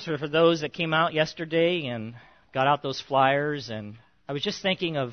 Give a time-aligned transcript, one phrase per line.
[0.00, 2.14] for those that came out yesterday and
[2.54, 3.68] got out those flyers.
[3.68, 5.12] And I was just thinking of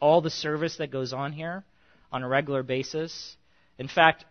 [0.00, 1.62] all the service that goes on here
[2.10, 3.36] on a regular basis.
[3.78, 4.24] In fact,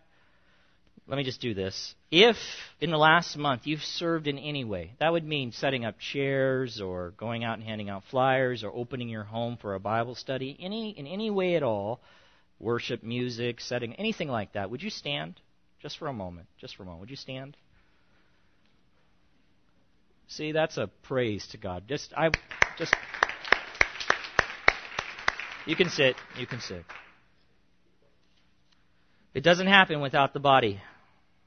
[1.06, 1.94] let me just do this.
[2.10, 2.36] If
[2.82, 6.82] in the last month you've served in any way, that would mean setting up chairs
[6.82, 10.58] or going out and handing out flyers or opening your home for a Bible study,
[10.60, 12.02] any in any way at all,
[12.58, 15.40] worship, music, setting, anything like that, would you stand
[15.80, 16.48] just for a moment?
[16.60, 17.00] Just for a moment.
[17.00, 17.56] Would you stand?
[20.28, 21.84] See, that's a praise to God.
[21.88, 22.30] Just I
[22.78, 22.94] just
[25.68, 26.16] You can sit.
[26.38, 26.82] You can sit.
[29.34, 30.80] It doesn't happen without the body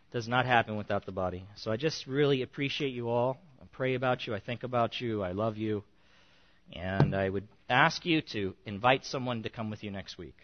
[0.10, 1.48] It does not happen without the body.
[1.56, 3.40] So I just really appreciate you all.
[3.60, 4.36] I pray about you.
[4.36, 5.24] I think about you.
[5.24, 5.84] I love you.
[6.72, 10.38] And I would ask you to invite someone to come with you next week.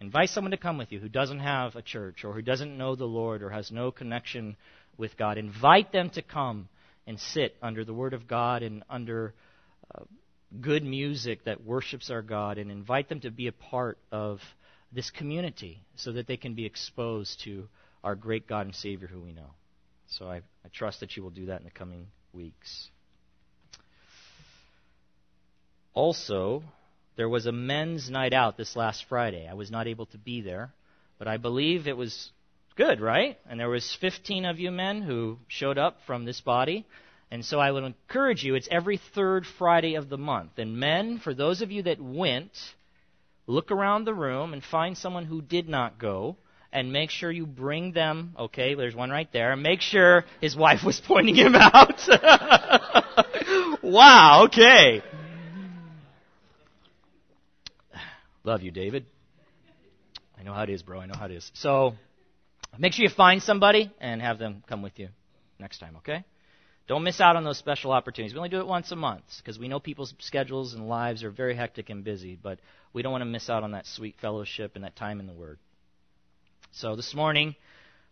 [0.00, 2.96] Invite someone to come with you who doesn't have a church or who doesn't know
[2.96, 4.56] the Lord or has no connection
[4.96, 5.36] with God.
[5.36, 6.70] Invite them to come
[7.10, 9.34] and sit under the Word of God and under
[9.92, 10.04] uh,
[10.60, 14.38] good music that worships our God and invite them to be a part of
[14.92, 17.66] this community so that they can be exposed to
[18.04, 19.50] our great God and Savior who we know.
[20.06, 22.90] So I, I trust that you will do that in the coming weeks.
[25.92, 26.62] Also,
[27.16, 29.48] there was a men's night out this last Friday.
[29.50, 30.72] I was not able to be there,
[31.18, 32.30] but I believe it was
[32.80, 33.36] good, right?
[33.46, 36.86] And there was 15 of you men who showed up from this body.
[37.30, 40.52] And so I would encourage you, it's every third Friday of the month.
[40.56, 42.52] And men, for those of you that went,
[43.46, 46.36] look around the room and find someone who did not go
[46.72, 48.34] and make sure you bring them.
[48.38, 49.54] Okay, there's one right there.
[49.56, 52.00] Make sure his wife was pointing him out.
[53.82, 55.02] wow, okay.
[58.42, 59.04] Love you, David.
[60.38, 60.98] I know how it is, bro.
[60.98, 61.50] I know how it is.
[61.52, 61.94] So
[62.78, 65.08] make sure you find somebody and have them come with you
[65.58, 66.24] next time, okay?
[66.88, 68.34] Don't miss out on those special opportunities.
[68.34, 71.30] We only do it once a month because we know people's schedules and lives are
[71.30, 72.58] very hectic and busy, but
[72.92, 75.32] we don't want to miss out on that sweet fellowship and that time in the
[75.32, 75.58] Word.
[76.72, 77.54] So this morning,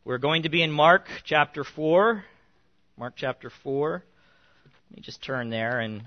[0.04, 2.24] we're going to be in Mark chapter 4.
[2.96, 4.02] Mark chapter 4.
[4.90, 6.02] Let me just turn there and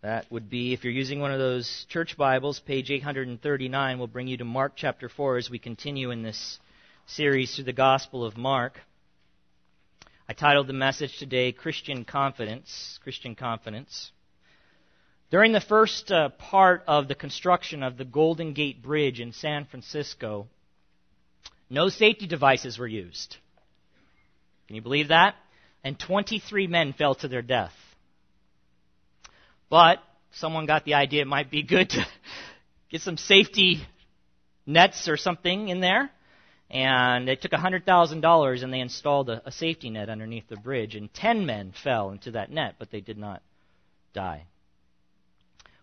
[0.00, 4.28] that would be, if you're using one of those church Bibles, page 839 will bring
[4.28, 6.60] you to Mark chapter 4 as we continue in this
[7.06, 8.80] series through the Gospel of Mark.
[10.28, 13.00] I titled the message today Christian Confidence.
[13.02, 14.12] Christian Confidence.
[15.32, 19.64] During the first uh, part of the construction of the Golden Gate Bridge in San
[19.64, 20.46] Francisco,
[21.68, 23.36] no safety devices were used.
[24.68, 25.34] Can you believe that?
[25.82, 27.72] And 23 men fell to their death.
[29.70, 29.98] But
[30.32, 32.06] someone got the idea it might be good to
[32.90, 33.86] get some safety
[34.66, 36.10] nets or something in there.
[36.70, 40.94] And they took $100,000 and they installed a, a safety net underneath the bridge.
[40.94, 43.42] And 10 men fell into that net, but they did not
[44.12, 44.44] die.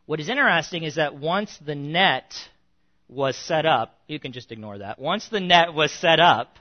[0.06, 2.36] What is interesting is that once the net
[3.08, 5.00] was set up, you can just ignore that.
[5.00, 6.58] Once the net was set up,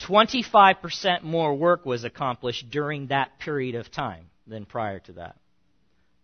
[0.00, 5.36] 25% more work was accomplished during that period of time than prior to that.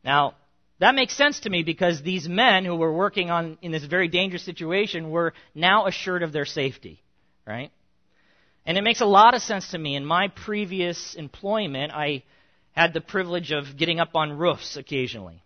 [0.05, 0.35] Now,
[0.79, 4.09] that makes sense to me because these men who were working on in this very
[4.09, 7.03] dangerous situation were now assured of their safety,
[7.47, 7.71] right?
[8.65, 9.97] And it makes a lot of sense to me.
[9.97, 12.23] In my previous employment, I
[12.73, 15.43] had the privilege of getting up on roofs occasionally.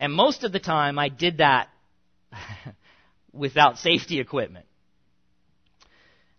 [0.00, 1.68] And most of the time, I did that
[3.32, 4.66] without safety equipment.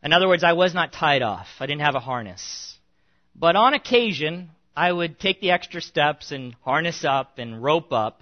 [0.04, 1.48] In other words, I was not tied off.
[1.60, 2.78] I didn't have a harness.
[3.36, 8.22] But on occasion, I would take the extra steps and harness up and rope up.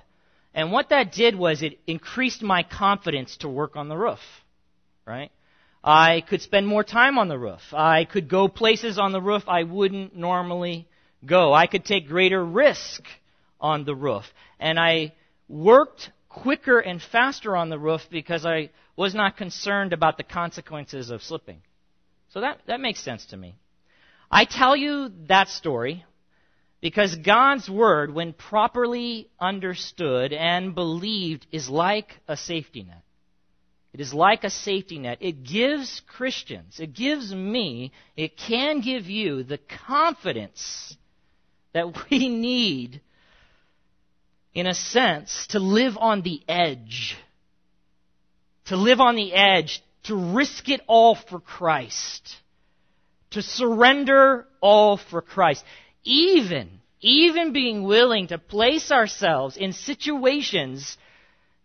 [0.54, 4.20] And what that did was it increased my confidence to work on the roof.
[5.06, 5.32] Right?
[5.84, 7.62] I could spend more time on the roof.
[7.74, 10.88] I could go places on the roof I wouldn't normally
[11.26, 11.54] go.
[11.54, 13.04] I could take greater risk
[13.60, 14.24] on the roof.
[14.60, 15.14] And I
[15.50, 21.10] worked quicker and faster on the roof because I was not concerned about the consequences
[21.10, 21.62] of slipping.
[22.30, 23.56] So that, that makes sense to me.
[24.32, 26.06] I tell you that story
[26.84, 33.02] because God's Word, when properly understood and believed, is like a safety net.
[33.94, 35.20] It is like a safety net.
[35.22, 40.98] It gives Christians, it gives me, it can give you the confidence
[41.72, 43.00] that we need
[44.54, 47.18] in a sense, to live on the edge.
[48.66, 52.36] To live on the edge, to risk it all for Christ.
[53.32, 55.64] To surrender all for Christ.
[56.04, 56.70] Even,
[57.02, 60.98] even being willing to place ourselves in situations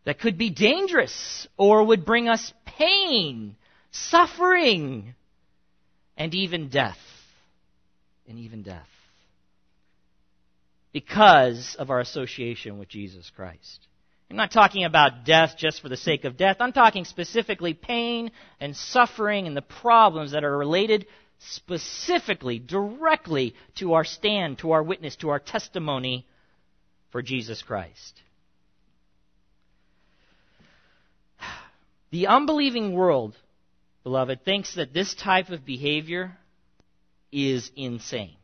[0.04, 3.56] that could be dangerous or would bring us pain,
[3.90, 5.14] suffering.
[6.16, 6.98] and even death.
[8.28, 8.88] And even death.
[10.92, 13.86] Because of our association with Jesus Christ.
[14.30, 16.56] I'm not talking about death just for the sake of death.
[16.60, 18.30] I'm talking specifically pain
[18.60, 21.06] and suffering and the problems that are related
[21.38, 26.26] specifically, directly to our stand, to our witness, to our testimony
[27.10, 28.20] for Jesus Christ.
[32.10, 33.36] The unbelieving world,
[34.02, 36.38] beloved, thinks that this type of behavior
[37.30, 38.34] is insane.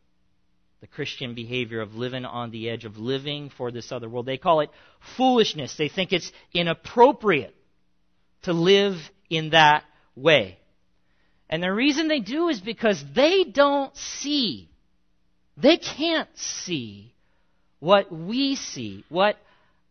[0.82, 4.26] The Christian behavior of living on the edge, of living for this other world.
[4.26, 4.68] They call it
[5.16, 5.76] foolishness.
[5.78, 7.56] They think it's inappropriate
[8.42, 8.96] to live
[9.30, 10.58] in that way.
[11.48, 14.68] And the reason they do is because they don't see,
[15.56, 17.12] they can't see
[17.80, 19.36] what we see, what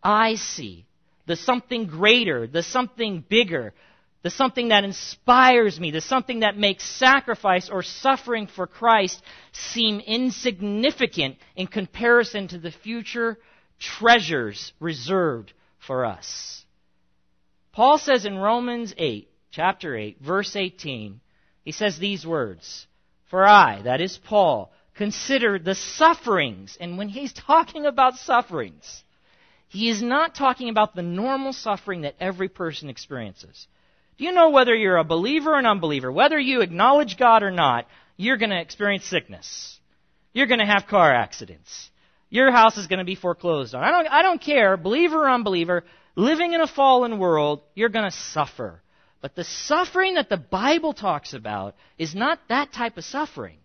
[0.02, 0.86] I see
[1.26, 3.74] the something greater, the something bigger,
[4.24, 9.22] the something that inspires me, the something that makes sacrifice or suffering for Christ
[9.52, 13.38] seem insignificant in comparison to the future
[13.80, 15.54] treasures reserved
[15.86, 16.64] for us.
[17.74, 21.20] Paul says in Romans 8, chapter 8, verse 18,
[21.64, 22.88] he says these words,
[23.30, 29.04] For I, that is Paul, consider the sufferings, and when he's talking about sufferings,
[29.70, 33.68] he is not talking about the normal suffering that every person experiences.
[34.18, 37.50] Do you know whether you're a believer or an unbeliever, whether you acknowledge God or
[37.50, 39.80] not, you're going to experience sickness.
[40.32, 41.90] You're going to have car accidents.
[42.30, 43.84] Your house is going to be foreclosed on.
[43.84, 45.84] I don't, I don't care, believer or unbeliever,
[46.16, 48.83] living in a fallen world, you're going to suffer.
[49.24, 53.56] But the suffering that the Bible talks about is not that type of suffering.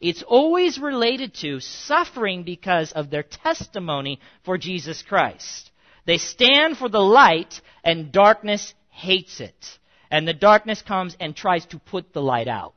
[0.00, 5.70] It's always related to suffering because of their testimony for Jesus Christ.
[6.06, 9.78] They stand for the light and darkness hates it.
[10.10, 12.72] And the darkness comes and tries to put the light out.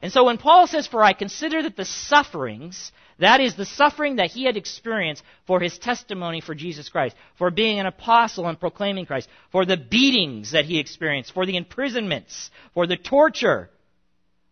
[0.00, 4.16] And so when Paul says, For I consider that the sufferings, that is the suffering
[4.16, 8.58] that he had experienced for his testimony for Jesus Christ, for being an apostle and
[8.58, 13.70] proclaiming Christ, for the beatings that he experienced, for the imprisonments, for the torture,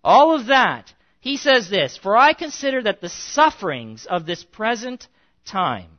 [0.03, 5.07] all of that he says this For I consider that the sufferings of this present
[5.45, 5.99] time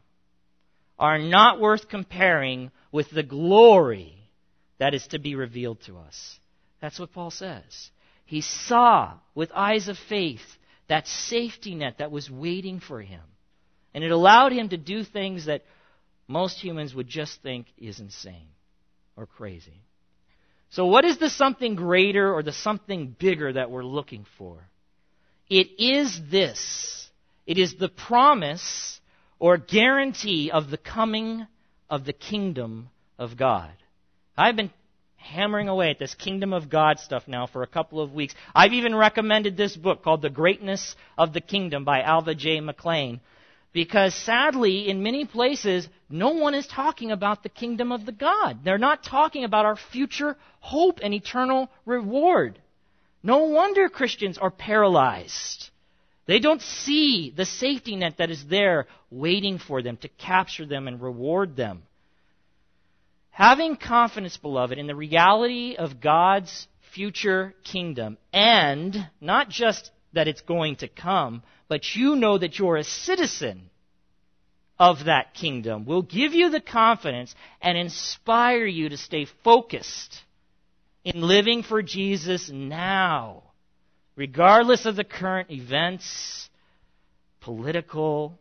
[1.00, 4.16] are not worth comparing with the glory
[4.80, 6.40] that is to be revealed to us.
[6.81, 7.92] That's what Paul says.
[8.25, 10.42] He saw with eyes of faith
[10.92, 13.22] that safety net that was waiting for him.
[13.94, 15.64] And it allowed him to do things that
[16.28, 18.50] most humans would just think is insane
[19.16, 19.86] or crazy.
[20.72, 24.68] So, what is the something greater or the something bigger that we're looking for?
[25.50, 27.10] It is this.
[27.48, 29.00] It is the promise
[29.40, 31.48] or guarantee of the coming
[31.90, 33.72] of the kingdom of God.
[34.38, 34.72] I've been
[35.22, 38.36] hammering away at this kingdom of God stuff now for a couple of weeks.
[38.54, 42.60] I've even recommended this book called The Greatness of the Kingdom by Alva J.
[42.60, 43.20] McClain
[43.74, 48.60] because sadly, in many places, no one is talking about the kingdom of the God.
[48.64, 52.60] They're not talking about our future hope and eternal reward.
[53.24, 55.70] No wonder Christians are paralyzed.
[56.26, 60.88] They don't see the safety net that is there waiting for them to capture them
[60.88, 61.84] and reward them.
[63.31, 70.42] Having confidence, beloved, in the reality of God's future kingdom, and not just that it's
[70.42, 73.70] going to come, but you know that you're a citizen
[74.77, 80.22] of that kingdom, will give you the confidence and inspire you to stay focused
[81.06, 83.44] in living for Jesus now,
[84.15, 86.50] regardless of the current events,
[87.39, 88.38] political,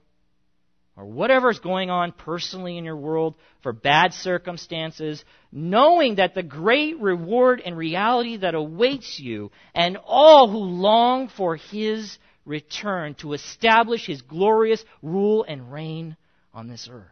[1.01, 6.43] or whatever is going on personally in your world for bad circumstances, knowing that the
[6.43, 13.33] great reward and reality that awaits you and all who long for His return to
[13.33, 16.19] establish His glorious rule and reign
[16.53, 17.07] on this earth.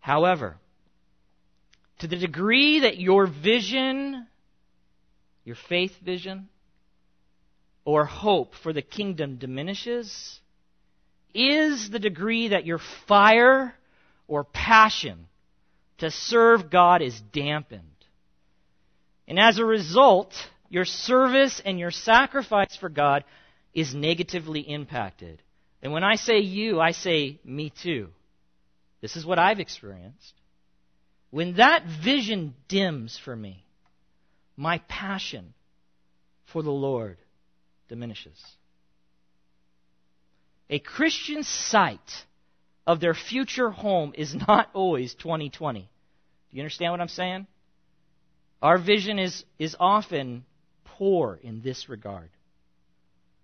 [0.00, 0.58] However,
[2.00, 4.26] to the degree that your vision,
[5.44, 6.50] your faith vision,
[7.86, 10.39] or hope for the kingdom diminishes,
[11.34, 13.74] is the degree that your fire
[14.28, 15.26] or passion
[15.98, 17.84] to serve God is dampened.
[19.28, 20.34] And as a result,
[20.68, 23.24] your service and your sacrifice for God
[23.74, 25.42] is negatively impacted.
[25.82, 28.08] And when I say you, I say me too.
[29.00, 30.34] This is what I've experienced.
[31.30, 33.64] When that vision dims for me,
[34.56, 35.54] my passion
[36.52, 37.16] for the Lord
[37.88, 38.38] diminishes.
[40.70, 42.24] A Christian's sight
[42.86, 45.80] of their future home is not always 2020.
[45.80, 45.86] Do
[46.56, 47.46] you understand what I'm saying?
[48.62, 50.44] Our vision is, is often
[50.84, 52.30] poor in this regard.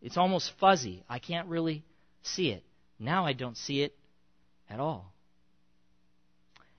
[0.00, 1.02] It's almost fuzzy.
[1.08, 1.82] I can't really
[2.22, 2.62] see it.
[2.98, 3.94] Now I don't see it
[4.70, 5.12] at all.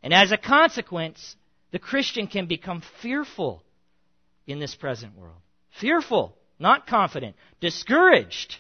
[0.02, 1.36] And as a consequence,
[1.72, 3.64] the Christian can become fearful
[4.46, 5.42] in this present world.
[5.82, 8.58] Fearful, not confident, discouraged,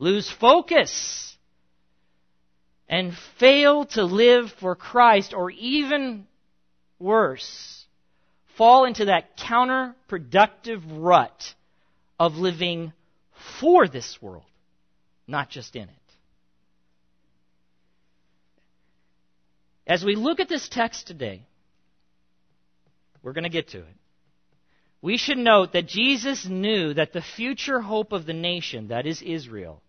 [0.00, 1.36] lose focus,
[2.88, 6.26] and fail to live for Christ, or even
[6.98, 7.84] worse,
[8.56, 11.54] fall into that counterproductive rut
[12.18, 12.92] of living
[13.60, 14.42] for this world,
[15.28, 15.90] not just in it.
[19.86, 21.42] As we look at this text today,
[23.22, 23.96] we're going to get to it.
[25.02, 29.22] We should note that Jesus knew that the future hope of the nation, that is
[29.22, 29.82] Israel,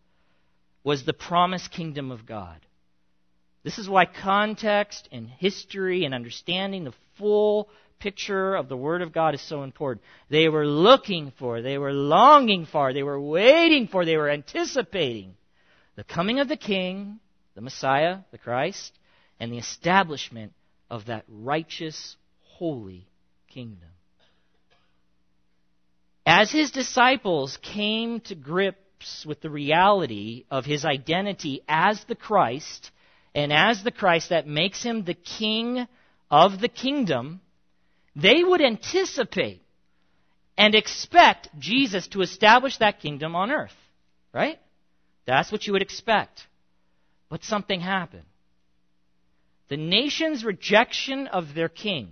[0.84, 2.58] was the promised kingdom of God.
[3.64, 7.70] This is why context and history and understanding the full
[8.00, 10.04] picture of the Word of God is so important.
[10.30, 15.36] They were looking for, they were longing for, they were waiting for, they were anticipating
[15.96, 17.20] the coming of the King,
[17.54, 18.92] the Messiah, the Christ,
[19.40, 20.54] and the establishment
[20.90, 23.08] of that righteous, holy
[23.48, 23.90] kingdom.
[26.26, 28.36] As his disciples came to
[29.02, 32.92] grips with the reality of his identity as the Christ,
[33.34, 35.88] and as the Christ that makes him the king
[36.30, 37.42] of the kingdom,
[38.16, 39.62] they would anticipate
[40.58, 43.76] and expect Jesus to establish that kingdom on earth.
[44.34, 44.60] Right?
[45.26, 46.46] That's what you would expect.
[47.30, 48.26] But something happened.
[49.70, 52.10] The nation's rejection of their king,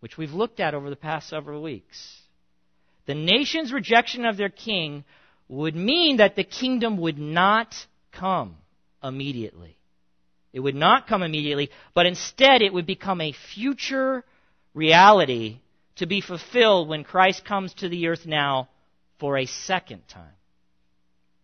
[0.00, 2.16] which we've looked at over the past several weeks,
[3.06, 5.04] the nation's rejection of their king
[5.50, 7.74] would mean that the kingdom would not
[8.12, 8.56] come
[9.02, 9.76] immediately.
[10.52, 14.24] It would not come immediately, but instead it would become a future
[14.74, 15.58] reality
[15.96, 18.68] to be fulfilled when Christ comes to the earth now
[19.18, 20.36] for a second time,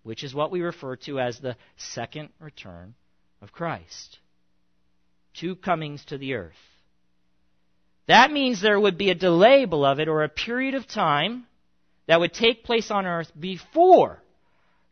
[0.05, 2.95] which is what we refer to as the second return
[3.43, 4.19] of Christ.
[5.35, 6.55] Two comings to the earth.
[8.07, 11.47] That means there would be a delay, beloved, or a period of time
[12.07, 14.23] that would take place on earth before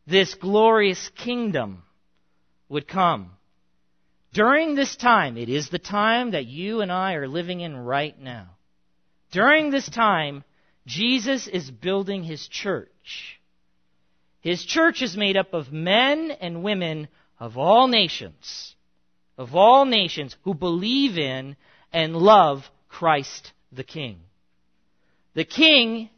[0.06, 1.83] this glorious kingdom
[2.68, 3.30] would come.
[4.33, 8.18] During this time, it is the time that you and I are living in right
[8.21, 8.49] now.
[9.30, 10.44] During this time,
[10.87, 13.40] Jesus is building his church.
[14.40, 18.75] His church is made up of men and women of all nations,
[19.38, 21.56] of all nations who believe in
[21.92, 24.18] and love Christ the King.
[25.35, 26.11] The King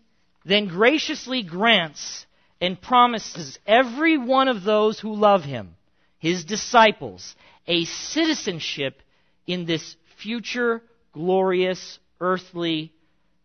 [0.47, 2.25] then graciously grants
[2.61, 5.75] and promises every one of those who love him,
[6.19, 7.35] his disciples,
[7.67, 9.03] a citizenship
[9.47, 12.93] in this future glorious earthly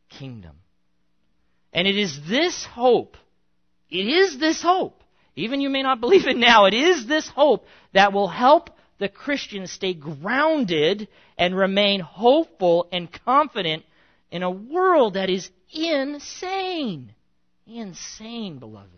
[0.09, 0.55] kingdom.
[1.73, 3.17] And it is this hope,
[3.89, 5.01] it is this hope,
[5.35, 9.09] even you may not believe it now, it is this hope that will help the
[9.09, 13.83] Christian stay grounded and remain hopeful and confident
[14.29, 17.13] in a world that is insane.
[17.65, 18.89] Insane, beloved.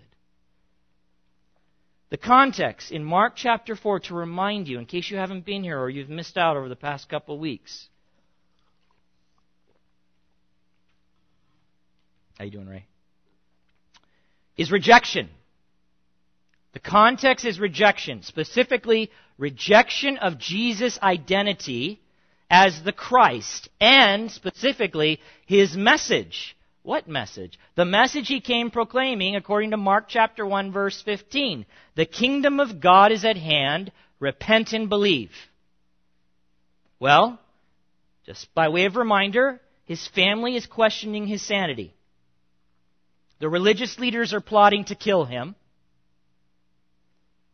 [2.10, 5.80] The context in Mark chapter 4 to remind you, in case you haven't been here
[5.80, 7.88] or you've missed out over the past couple of weeks.
[12.38, 12.86] How you doing, Ray?
[14.58, 15.30] Is rejection.
[16.74, 22.00] The context is rejection, specifically rejection of Jesus' identity
[22.50, 26.56] as the Christ and specifically his message.
[26.84, 27.58] What message?
[27.76, 31.66] The message he came proclaiming according to Mark chapter 1 verse 15.
[31.96, 33.92] The kingdom of God is at hand.
[34.20, 35.32] Repent and believe.
[37.00, 37.40] Well,
[38.26, 41.94] just by way of reminder, his family is questioning his sanity.
[43.40, 45.56] The religious leaders are plotting to kill him.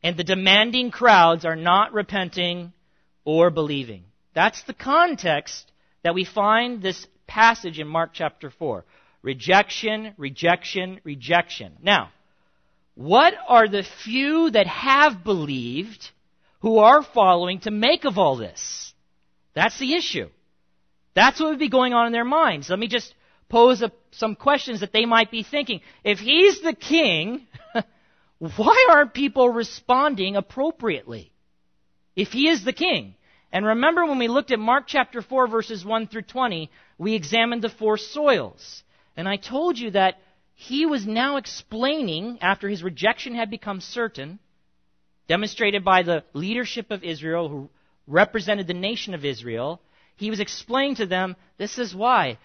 [0.01, 2.73] And the demanding crowds are not repenting
[3.25, 4.05] or believing.
[4.33, 5.71] That's the context
[6.03, 8.85] that we find this passage in Mark chapter 4.
[9.21, 11.77] Rejection, rejection, rejection.
[11.81, 12.11] Now,
[12.95, 16.09] what are the few that have believed
[16.61, 18.93] who are following to make of all this?
[19.53, 20.29] That's the issue.
[21.15, 22.69] That's what would be going on in their minds.
[22.69, 23.13] Let me just
[23.49, 25.81] pose a, some questions that they might be thinking.
[26.03, 27.47] If he's the king,
[28.37, 31.33] why aren't people responding appropriately?
[32.15, 33.15] If he is the king.
[33.51, 37.63] And remember when we looked at Mark chapter 4 verses 1 through 20, we examined
[37.63, 38.83] the four soils.
[39.19, 40.17] And I told you that
[40.53, 44.39] he was now explaining, after his rejection had become certain,
[45.27, 47.69] demonstrated by the leadership of Israel who
[48.07, 49.81] represented the nation of Israel,
[50.15, 52.37] he was explaining to them, this is why.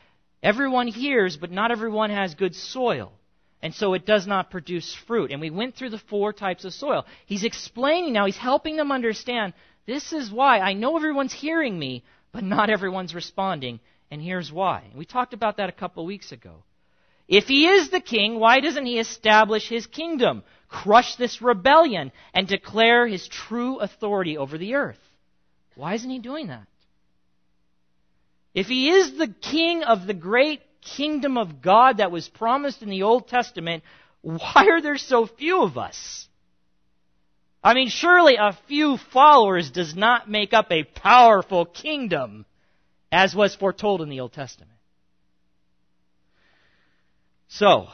[0.42, 3.12] Everyone hears, but not everyone has good soil.
[3.62, 5.30] and so it does not produce fruit.
[5.30, 7.06] And we went through the four types of soil.
[7.24, 9.54] He's explaining now, he's helping them understand
[9.86, 10.58] this is why.
[10.58, 12.02] I know everyone's hearing me,
[12.32, 13.78] but not everyone's responding,
[14.10, 14.84] and here's why.
[14.94, 16.62] We talked about that a couple weeks ago.
[17.26, 22.46] If he is the king, why doesn't he establish his kingdom, crush this rebellion, and
[22.46, 25.00] declare his true authority over the earth?
[25.74, 26.66] Why isn't he doing that?
[28.54, 32.90] If he is the king of the great kingdom of God that was promised in
[32.90, 33.82] the Old Testament,
[34.20, 36.28] why are there so few of us?
[37.62, 42.44] I mean, surely a few followers does not make up a powerful kingdom,
[43.14, 44.72] as was foretold in the Old Testament.
[47.46, 47.86] So,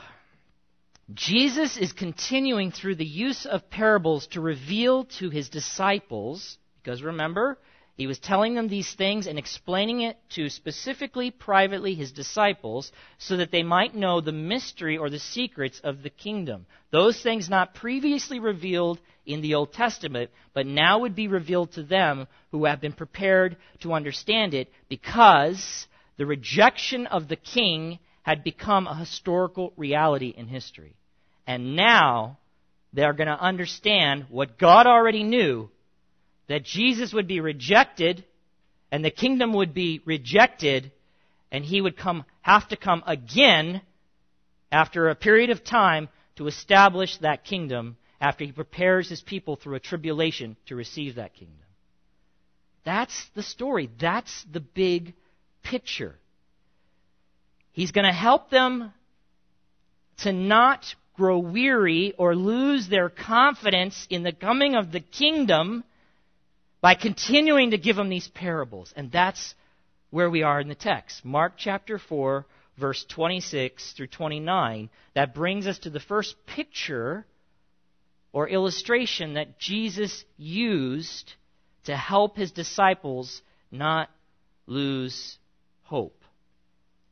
[1.13, 7.59] Jesus is continuing through the use of parables to reveal to his disciples, because remember,
[8.01, 13.37] he was telling them these things and explaining it to specifically, privately, his disciples, so
[13.37, 16.65] that they might know the mystery or the secrets of the kingdom.
[16.91, 21.83] Those things not previously revealed in the Old Testament, but now would be revealed to
[21.83, 28.43] them who have been prepared to understand it because the rejection of the king had
[28.43, 30.97] become a historical reality in history.
[31.47, 32.39] And now
[32.95, 35.69] they're going to understand what God already knew
[36.51, 38.25] that Jesus would be rejected
[38.91, 40.91] and the kingdom would be rejected
[41.53, 43.81] and he would come have to come again
[44.73, 49.77] after a period of time to establish that kingdom after he prepares his people through
[49.77, 51.55] a tribulation to receive that kingdom.
[52.85, 53.89] That's the story.
[54.01, 55.15] That's the big
[55.63, 56.17] picture.
[57.71, 58.93] He's going to help them
[60.23, 65.85] to not grow weary or lose their confidence in the coming of the kingdom
[66.81, 68.93] by continuing to give them these parables.
[68.97, 69.55] And that's
[70.11, 71.25] where we are in the text.
[71.25, 72.47] Mark chapter 4,
[72.79, 74.91] verse 26 through 29.
[75.15, 77.27] That brings us to the first picture
[78.33, 81.35] or illustration that Jesus used
[81.85, 84.09] to help his disciples not
[84.67, 85.39] lose
[85.85, 86.17] hope.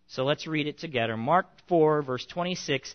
[0.09, 1.16] So let's read it together.
[1.16, 2.94] Mark 4, verse 26.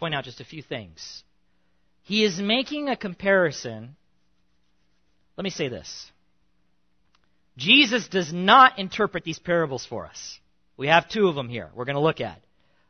[0.00, 1.22] point out just a few things.
[2.02, 3.96] He is making a comparison.
[5.36, 6.10] Let me say this.
[7.56, 10.40] Jesus does not interpret these parables for us.
[10.76, 12.40] We have two of them here we're going to look at.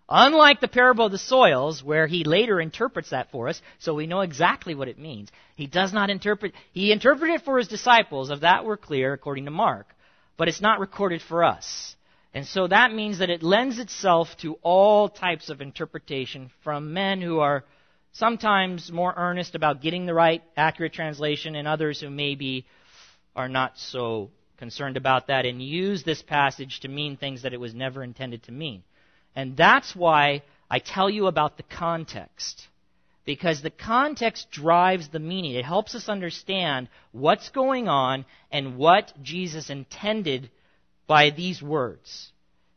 [0.08, 4.08] Unlike the parable of the soils, where he later interprets that for us, so we
[4.08, 5.30] know exactly what it means.
[5.54, 9.44] He does not interpret, he interpreted it for his disciples, of that we're clear, according
[9.44, 9.86] to Mark,
[10.36, 11.94] but it's not recorded for us.
[12.32, 17.20] And so that means that it lends itself to all types of interpretation from men
[17.20, 17.64] who are
[18.12, 22.66] sometimes more earnest about getting the right, accurate translation, and others who maybe
[23.34, 27.60] are not so concerned about that and use this passage to mean things that it
[27.60, 28.82] was never intended to mean.
[29.34, 32.66] And that's why I tell you about the context.
[33.24, 35.54] Because the context drives the meaning.
[35.54, 40.50] It helps us understand what's going on and what Jesus intended
[41.10, 42.30] by these words.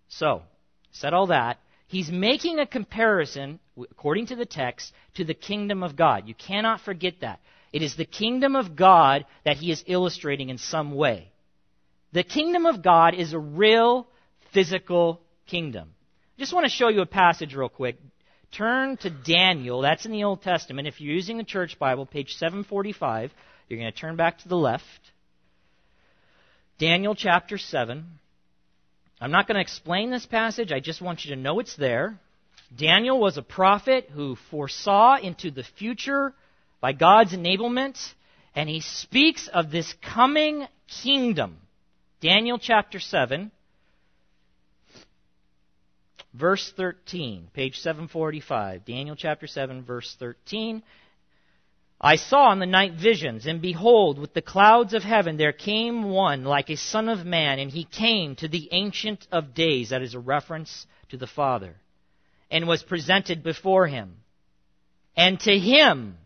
[0.07, 0.41] So,
[0.91, 5.95] said all that, he's making a comparison, according to the text, to the kingdom of
[5.95, 6.27] God.
[6.27, 7.41] You cannot forget that.
[7.71, 11.31] It is the kingdom of God that he is illustrating in some way.
[12.11, 14.07] The kingdom of God is a real
[14.51, 15.89] physical kingdom.
[16.35, 17.97] I just want to show you a passage real quick.
[18.51, 19.81] Turn to Daniel.
[19.81, 20.87] That's in the Old Testament.
[20.87, 23.31] If you're using the church Bible, page 745,
[23.69, 25.11] you're going to turn back to the left.
[26.79, 28.19] Daniel chapter 7.
[29.23, 32.19] I'm not going to explain this passage, I just want you to know it's there.
[32.77, 36.33] Daniel was a prophet who foresaw into the future
[36.81, 37.97] by God's enablement,
[38.53, 40.67] and he speaks of this coming
[41.03, 41.55] kingdom.
[42.19, 43.49] Daniel chapter 7,
[46.33, 48.83] verse 13, page 745.
[48.83, 50.83] Daniel chapter 7, verse 13.
[52.05, 56.03] I saw in the night visions, and behold, with the clouds of heaven there came
[56.03, 60.01] one like a son of man, and he came to the Ancient of Days, that
[60.01, 61.77] is a reference to the Father,
[62.51, 64.17] and was presented before him.
[65.15, 66.17] And to him,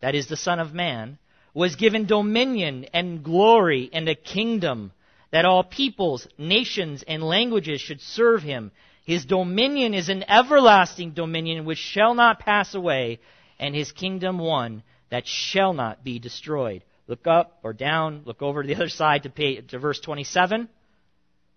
[0.00, 1.18] that is the Son of Man,
[1.52, 4.90] was given dominion and glory and a kingdom,
[5.32, 8.72] that all peoples, nations, and languages should serve him.
[9.04, 13.20] His dominion is an everlasting dominion which shall not pass away,
[13.58, 16.84] and his kingdom one that shall not be destroyed.
[17.06, 20.68] Look up or down, look over to the other side to, pay, to verse 27.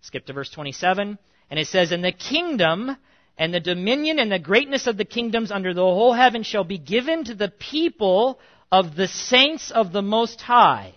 [0.02, 1.18] Skip to verse 27.
[1.50, 2.96] And it says, And the kingdom
[3.38, 6.78] and the dominion and the greatness of the kingdoms under the whole heaven shall be
[6.78, 8.38] given to the people
[8.70, 10.94] of the saints of the Most High.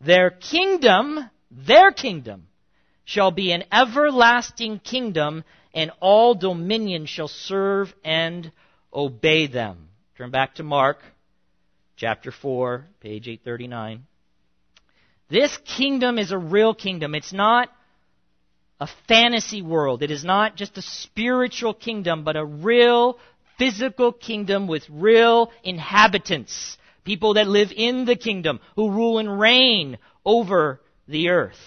[0.00, 2.46] Their kingdom, their kingdom,
[3.04, 8.50] shall be an everlasting kingdom, and all dominion shall serve and
[8.94, 9.88] obey them.
[10.16, 10.98] Turn back to Mark
[12.00, 14.06] chapter 4, page 839.
[15.28, 17.14] This kingdom is a real kingdom.
[17.14, 17.68] It's not
[18.80, 20.02] a fantasy world.
[20.02, 23.18] It is not just a spiritual kingdom, but a real
[23.58, 26.78] physical kingdom with real inhabitants.
[27.04, 31.60] People that live in the kingdom, who rule and reign over the earth.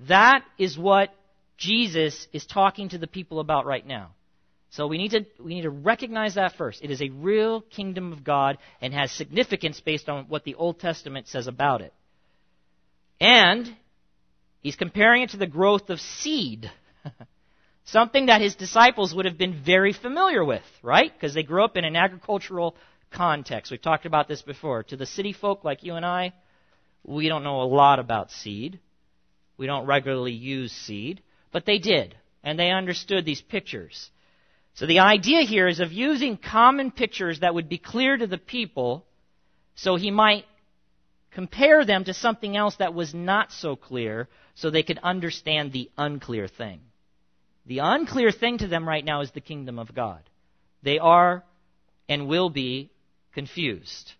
[0.00, 1.14] That is what
[1.56, 4.10] Jesus is talking to the people about right now.
[4.72, 6.82] So we need to we need to recognize that first.
[6.82, 10.80] It is a real kingdom of God and has significance based on what the Old
[10.80, 11.92] Testament says about it.
[13.20, 13.70] And
[14.62, 16.70] he's comparing it to the growth of seed.
[17.84, 21.12] Something that his disciples would have been very familiar with, right?
[21.12, 22.74] Because they grew up in an agricultural
[23.10, 23.70] context.
[23.70, 24.84] We've talked about this before.
[24.84, 26.32] To the city folk like you and I,
[27.04, 28.80] we don't know a lot about seed.
[29.58, 31.20] We don't regularly use seed.
[31.52, 32.16] But they did.
[32.42, 34.10] And they understood these pictures.
[34.74, 38.38] So the idea here is of using common pictures that would be clear to the
[38.38, 39.04] people
[39.74, 40.44] so he might
[41.32, 45.90] compare them to something else that was not so clear so they could understand the
[45.96, 46.80] unclear thing.
[47.66, 50.20] The unclear thing to them right now is the kingdom of God.
[50.82, 51.44] They are
[52.08, 52.90] and will be
[53.34, 54.12] confused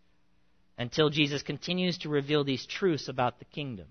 [0.79, 3.87] until Jesus continues to reveal these truths about the kingdom.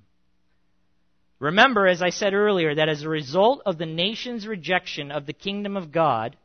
[1.39, 5.33] Remember, as I said earlier, that as a result of the nation's rejection of the
[5.33, 6.37] kingdom of God,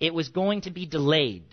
[0.00, 1.44] it was going to be delayed.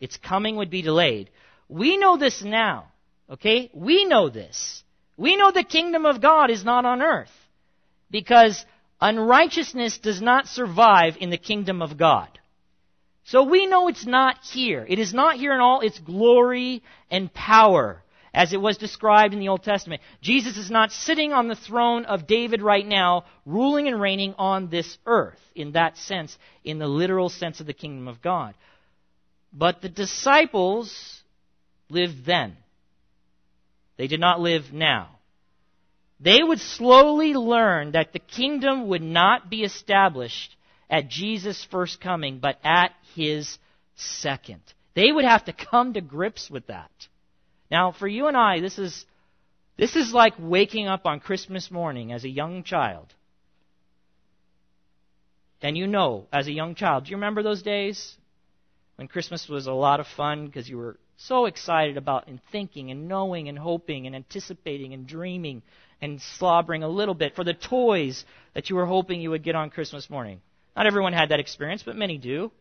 [0.00, 1.30] Its coming would be delayed.
[1.68, 2.86] We know this now.
[3.30, 3.70] Okay?
[3.74, 4.82] We know this.
[5.16, 7.32] We know the kingdom of God is not on earth.
[8.10, 8.64] Because
[9.00, 12.28] unrighteousness does not survive in the kingdom of God.
[13.24, 14.86] So we know it's not here.
[14.88, 18.02] It is not here in all its glory and power
[18.34, 20.02] as it was described in the Old Testament.
[20.20, 24.68] Jesus is not sitting on the throne of David right now, ruling and reigning on
[24.68, 28.54] this earth, in that sense, in the literal sense of the kingdom of God.
[29.52, 31.22] But the disciples
[31.88, 32.56] lived then.
[33.96, 35.18] They did not live now.
[36.20, 40.56] They would slowly learn that the kingdom would not be established
[40.90, 43.58] at Jesus' first coming, but at his
[43.94, 44.62] second.
[44.94, 46.90] They would have to come to grips with that.
[47.70, 49.04] Now, for you and I, this is,
[49.76, 53.12] this is like waking up on Christmas morning as a young child.
[55.60, 58.16] And you know, as a young child, do you remember those days
[58.96, 62.90] when Christmas was a lot of fun because you were so excited about and thinking
[62.90, 65.62] and knowing and hoping and anticipating and dreaming
[66.00, 69.56] and slobbering a little bit for the toys that you were hoping you would get
[69.56, 70.40] on Christmas morning?
[70.76, 72.52] Not everyone had that experience, but many do.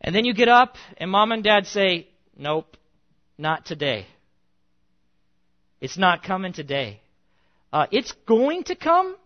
[0.00, 2.76] And then you get up, and mom and dad say, Nope,
[3.38, 4.06] not today.
[5.80, 7.00] It's not coming today.
[7.72, 9.16] Uh, it's going to come.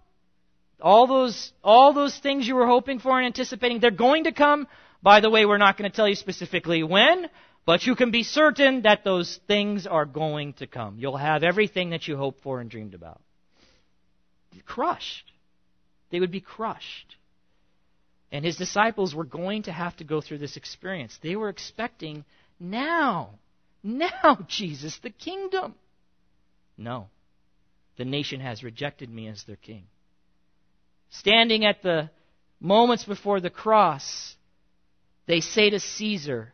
[0.80, 4.66] All those, all those things you were hoping for and anticipating, they're going to come.
[5.02, 7.28] By the way, we're not going to tell you specifically when,
[7.64, 10.96] but you can be certain that those things are going to come.
[10.98, 13.20] You'll have everything that you hoped for and dreamed about.
[14.64, 15.32] Crushed.
[16.10, 17.16] They would be crushed.
[18.32, 21.18] And his disciples were going to have to go through this experience.
[21.22, 22.24] They were expecting
[22.58, 23.38] now,
[23.82, 25.74] now, Jesus, the kingdom.
[26.76, 27.08] No.
[27.96, 29.84] The nation has rejected me as their king.
[31.10, 32.10] Standing at the
[32.60, 34.36] moments before the cross,
[35.26, 36.52] they say to Caesar,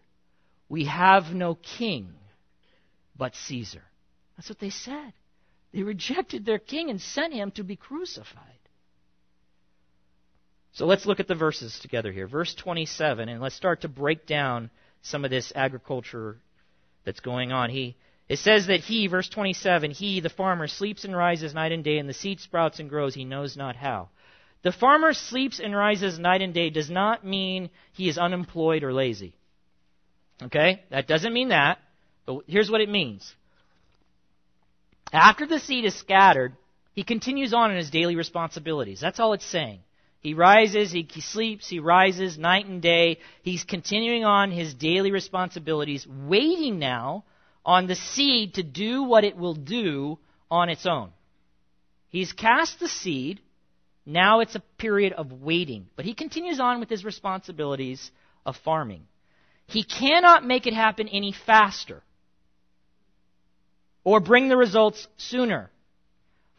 [0.69, 2.13] We have no king
[3.17, 3.83] but Caesar.
[4.37, 5.13] That's what they said.
[5.73, 8.45] They rejected their king and sent him to be crucified.
[10.73, 12.27] So let's look at the verses together here.
[12.27, 14.71] Verse 27, and let's start to break down
[15.03, 16.37] some of this agriculture
[17.05, 17.71] that's going on.
[17.71, 17.97] He
[18.29, 21.99] it says that he, verse 27, he, the farmer, sleeps and rises night and day,
[21.99, 24.09] and the seed sprouts and grows, he knows not how.
[24.63, 28.93] The farmer sleeps and rises night and day does not mean he is unemployed or
[28.93, 29.35] lazy.
[30.41, 30.83] Okay?
[30.91, 31.79] That doesn't mean that.
[32.25, 33.35] But here's what it means.
[35.13, 36.57] After the seed is scattered,
[36.95, 39.01] he continues on in his daily responsibilities.
[39.01, 39.81] That's all it's saying.
[40.23, 43.19] He rises, he, sleeps, he rises night and day.
[43.43, 47.25] He's continuing on his daily responsibilities, waiting now
[47.67, 51.11] on the seed to do what it will do on its own.
[52.09, 53.41] He's cast the seed,
[54.05, 55.87] Now it's a period of waiting.
[55.97, 58.11] But he continues on with his responsibilities
[58.47, 59.07] of farming.
[59.67, 62.03] He cannot make it happen any faster
[64.05, 65.71] or bring the results sooner.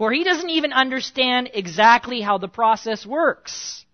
[0.03, 3.85] For he doesn't even understand exactly how the process works.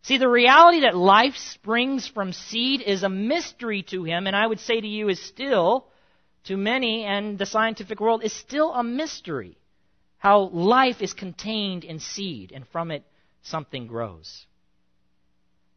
[0.00, 4.46] See, the reality that life springs from seed is a mystery to him, and I
[4.46, 5.88] would say to you is still,
[6.44, 9.58] to many and the scientific world, is still a mystery.
[10.16, 13.04] How life is contained in seed, and from it
[13.42, 14.46] something grows.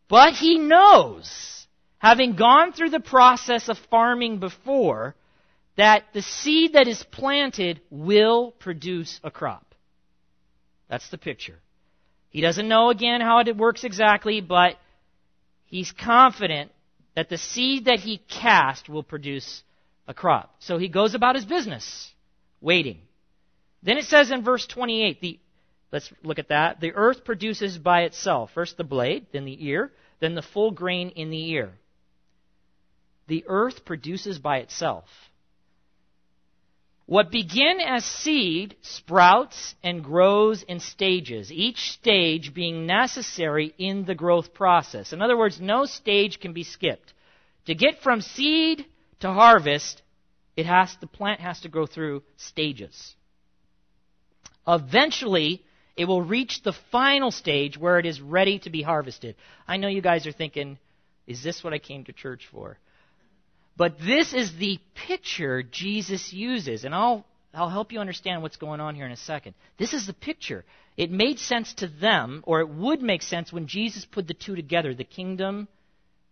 [0.08, 5.16] But he knows, having gone through the process of farming before,
[5.78, 9.76] that the seed that is planted will produce a crop.
[10.90, 11.60] That's the picture.
[12.30, 14.76] He doesn't know again how it works exactly, but
[15.66, 16.72] he's confident
[17.16, 19.64] that the seed that he cast will produce
[20.08, 20.56] a crop.
[20.60, 22.12] So he goes about his business,
[22.62, 23.00] waiting.
[23.84, 25.40] Then it says in verse 28, the,
[25.92, 26.80] let's look at that.
[26.80, 31.10] The earth produces by itself first the blade, then the ear, then the full grain
[31.10, 31.74] in the ear.
[33.28, 35.06] The earth produces by itself.
[37.12, 44.16] What begin as seed sprouts and grows in stages, each stage being necessary in the
[44.16, 45.12] growth process.
[45.12, 47.12] In other words, no stage can be skipped.
[47.66, 48.86] To get from seed
[49.20, 50.02] to harvest,
[50.56, 53.14] it has the plant has to go through stages.
[54.66, 55.66] Eventually,
[55.98, 59.36] it will reach the final stage where it is ready to be harvested.
[59.68, 60.78] I know you guys are thinking,
[61.28, 62.78] is this what I came to church for?
[63.78, 68.80] But this is the picture Jesus uses, and I'll, I'll help you understand what's going
[68.80, 69.56] on here in a second.
[69.78, 70.66] This is the picture.
[70.98, 74.56] It made sense to them, or it would make sense when Jesus put the two
[74.56, 75.68] together the kingdom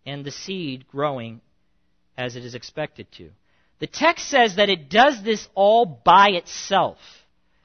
[0.06, 1.41] and the seed growing
[2.17, 3.30] as it is expected to.
[3.80, 6.97] The text says that it does this all by itself.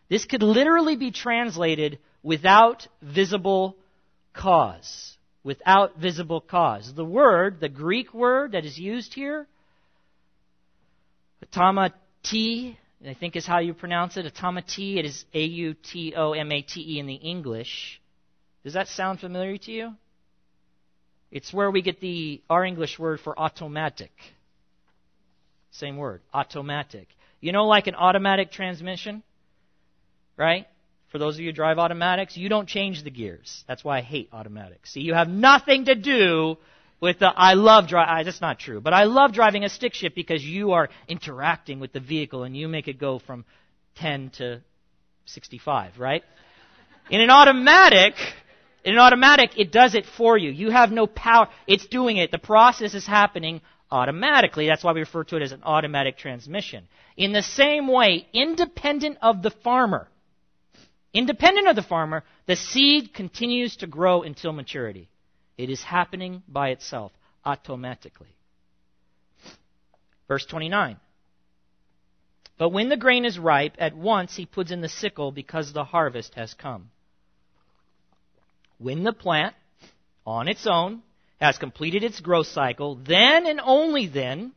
[0.08, 3.76] This could literally be translated without visible
[4.32, 5.16] cause.
[5.42, 6.94] Without visible cause.
[6.94, 9.48] The word, the Greek word that is used here,
[11.44, 14.26] Automati, I think is how you pronounce it.
[14.26, 18.00] Automati, it is A-U-T-O-M-A-T-E in the English.
[18.64, 19.94] Does that sound familiar to you?
[21.30, 24.12] It's where we get the our English word for automatic.
[25.72, 27.08] Same word, automatic.
[27.40, 29.22] You know, like an automatic transmission,
[30.36, 30.66] right?
[31.10, 33.64] For those of you who drive automatics, you don't change the gears.
[33.68, 34.92] That's why I hate automatics.
[34.92, 36.56] See, you have nothing to do
[37.00, 38.24] with the I love driving.
[38.24, 41.92] That's not true, but I love driving a stick shift because you are interacting with
[41.92, 43.44] the vehicle and you make it go from
[43.96, 44.60] 10 to
[45.26, 46.22] 65, right?
[47.10, 48.14] In an automatic,
[48.84, 50.50] in an automatic, it does it for you.
[50.50, 51.48] You have no power.
[51.66, 52.30] It's doing it.
[52.30, 54.66] The process is happening automatically.
[54.66, 56.88] That's why we refer to it as an automatic transmission.
[57.16, 60.08] In the same way, independent of the farmer,
[61.12, 65.08] independent of the farmer, the seed continues to grow until maturity.
[65.56, 67.12] It is happening by itself,
[67.44, 68.34] automatically.
[70.28, 70.96] Verse 29.
[72.56, 75.84] But when the grain is ripe, at once he puts in the sickle because the
[75.84, 76.90] harvest has come.
[78.78, 79.54] When the plant,
[80.26, 81.02] on its own,
[81.40, 84.52] has completed its growth cycle, then and only then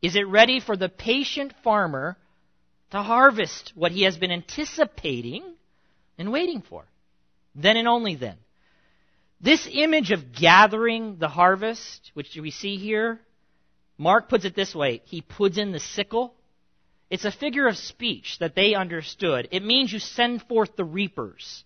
[0.00, 2.16] is it ready for the patient farmer
[2.90, 5.42] to harvest what he has been anticipating
[6.16, 6.84] and waiting for.
[7.54, 8.36] Then and only then.
[9.40, 13.20] This image of gathering the harvest, which we see here,
[13.96, 16.34] Mark puts it this way He puts in the sickle.
[17.10, 19.48] It's a figure of speech that they understood.
[19.50, 21.64] It means you send forth the reapers.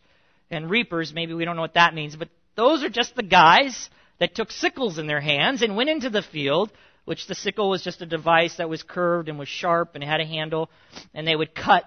[0.51, 3.91] And reapers, maybe we don't know what that means, but those are just the guys
[4.19, 6.71] that took sickles in their hands and went into the field,
[7.07, 10.21] which the sickle was just a device that was curved and was sharp and had
[10.21, 10.71] a handle,
[11.15, 11.85] and they would cut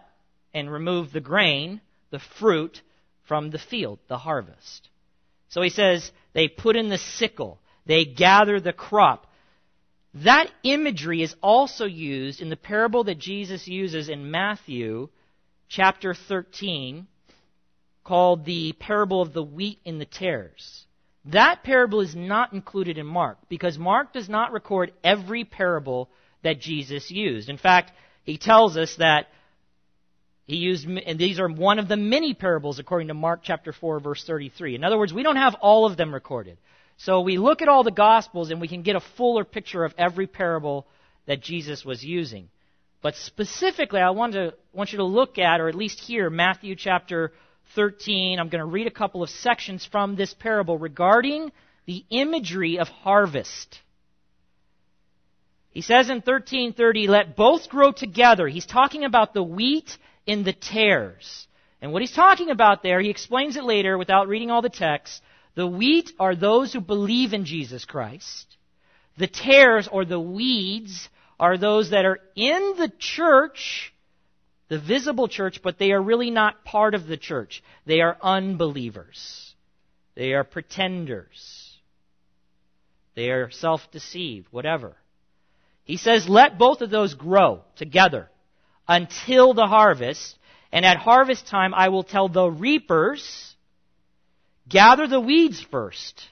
[0.53, 2.81] and remove the grain, the fruit,
[3.27, 4.89] from the field, the harvest.
[5.49, 9.27] So he says, they put in the sickle, they gather the crop.
[10.15, 15.09] That imagery is also used in the parable that Jesus uses in Matthew
[15.67, 17.07] chapter 13
[18.03, 20.85] called the parable of the wheat and the tares.
[21.25, 26.09] That parable is not included in Mark because Mark does not record every parable
[26.43, 27.49] that Jesus used.
[27.49, 27.91] In fact,
[28.23, 29.27] he tells us that
[30.45, 33.99] he used, and these are one of the many parables according to Mark chapter 4
[33.99, 34.75] verse 33.
[34.75, 36.57] In other words, we don't have all of them recorded.
[36.97, 39.93] So we look at all the gospels and we can get a fuller picture of
[39.97, 40.85] every parable
[41.25, 42.49] that Jesus was using.
[43.01, 46.75] But specifically, I want to, want you to look at, or at least hear, Matthew
[46.75, 47.33] chapter
[47.75, 48.39] 13.
[48.39, 51.51] I'm going to read a couple of sections from this parable regarding
[51.85, 53.79] the imagery of harvest.
[55.71, 58.47] He says in 1330, let both grow together.
[58.47, 61.47] He's talking about the wheat in the tares.
[61.81, 65.21] And what he's talking about there, he explains it later without reading all the text.
[65.55, 68.57] The wheat are those who believe in Jesus Christ.
[69.17, 71.09] The tares or the weeds
[71.39, 73.93] are those that are in the church,
[74.67, 77.63] the visible church, but they are really not part of the church.
[77.85, 79.53] They are unbelievers.
[80.15, 81.71] They are pretenders.
[83.15, 84.95] They are self-deceived, whatever.
[85.83, 88.29] He says, let both of those grow together
[88.87, 90.37] until the harvest.
[90.71, 93.55] And at harvest time, I will tell the reapers,
[94.67, 96.27] gather the weeds first,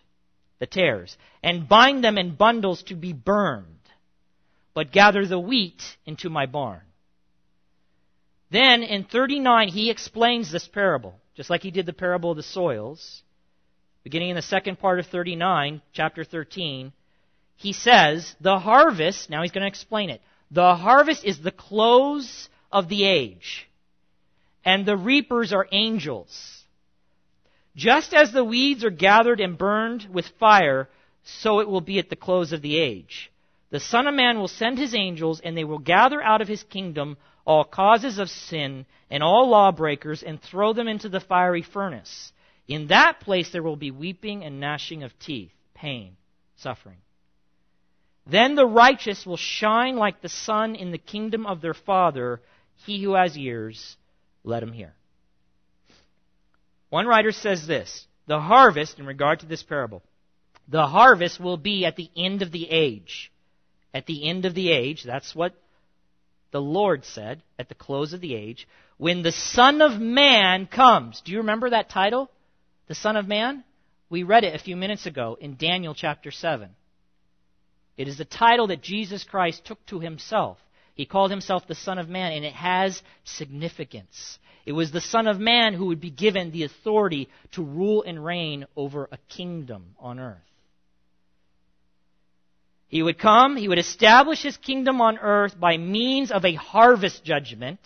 [0.59, 3.65] the tares, and bind them in bundles to be burned,
[4.73, 6.81] but gather the wheat into my barn.
[8.51, 12.43] Then in 39, he explains this parable, just like he did the parable of the
[12.43, 13.23] soils.
[14.03, 16.91] Beginning in the second part of 39, chapter 13,
[17.55, 20.21] he says, the harvest, now he's going to explain it.
[20.53, 23.67] The harvest is the close of the age,
[24.63, 26.63] and the reapers are angels.
[27.75, 30.89] Just as the weeds are gathered and burned with fire,
[31.23, 33.31] so it will be at the close of the age.
[33.71, 36.61] The Son of Man will send his angels, and they will gather out of his
[36.61, 42.31] kingdom all causes of sin and all lawbreakers and throw them into the fiery furnace.
[42.67, 46.15] In that place there will be weeping and gnashing of teeth, pain,
[46.57, 46.99] suffering.
[48.25, 52.41] Then the righteous will shine like the sun in the kingdom of their Father.
[52.85, 53.97] He who has ears,
[54.43, 54.93] let him hear.
[56.89, 60.03] One writer says this The harvest, in regard to this parable,
[60.67, 63.31] the harvest will be at the end of the age.
[63.93, 65.53] At the end of the age, that's what
[66.51, 71.21] the Lord said at the close of the age, when the Son of Man comes.
[71.21, 72.29] Do you remember that title?
[72.87, 73.63] The Son of Man?
[74.09, 76.69] We read it a few minutes ago in Daniel chapter 7.
[77.97, 80.57] It is the title that Jesus Christ took to himself.
[80.95, 84.37] He called himself the Son of Man, and it has significance.
[84.65, 88.23] It was the Son of Man who would be given the authority to rule and
[88.23, 90.37] reign over a kingdom on earth.
[92.87, 97.23] He would come, he would establish his kingdom on earth by means of a harvest
[97.23, 97.79] judgment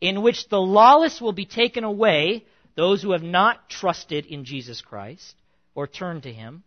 [0.00, 2.44] in which the lawless will be taken away,
[2.76, 5.34] those who have not trusted in Jesus Christ
[5.74, 6.62] or turned to him.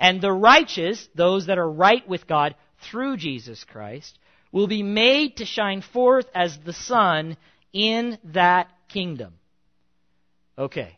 [0.00, 2.54] And the righteous, those that are right with God
[2.90, 4.18] through Jesus Christ,
[4.50, 7.36] will be made to shine forth as the sun
[7.72, 9.34] in that kingdom.
[10.58, 10.96] Okay.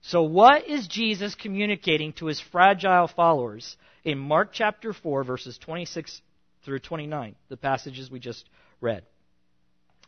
[0.00, 6.22] So what is Jesus communicating to his fragile followers in Mark chapter 4 verses 26
[6.64, 8.48] through 29, the passages we just
[8.80, 9.02] read?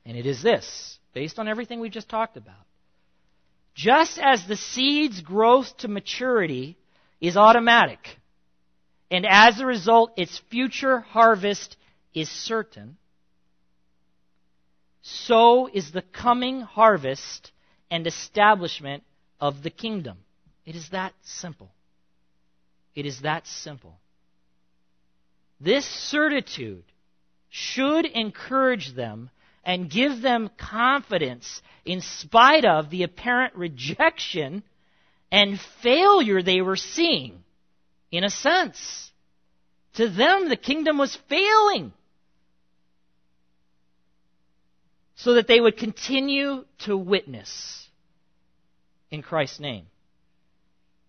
[0.06, 2.54] And it is this, based on everything we just talked about.
[3.74, 6.76] Just as the seed's growth to maturity
[7.20, 7.98] is automatic,
[9.10, 11.76] and as a result, its future harvest
[12.14, 12.96] is certain,
[15.02, 17.50] so is the coming harvest
[17.90, 19.02] and establishment
[19.40, 20.18] of the kingdom.
[20.64, 21.70] It is that simple.
[22.94, 23.98] It is that simple.
[25.60, 26.84] This certitude
[27.48, 29.30] should encourage them
[29.64, 34.62] and give them confidence in spite of the apparent rejection
[35.32, 37.42] and failure they were seeing
[38.10, 39.10] in a sense.
[39.94, 41.92] To them, the kingdom was failing.
[45.16, 47.86] So that they would continue to witness
[49.10, 49.86] in Christ's name.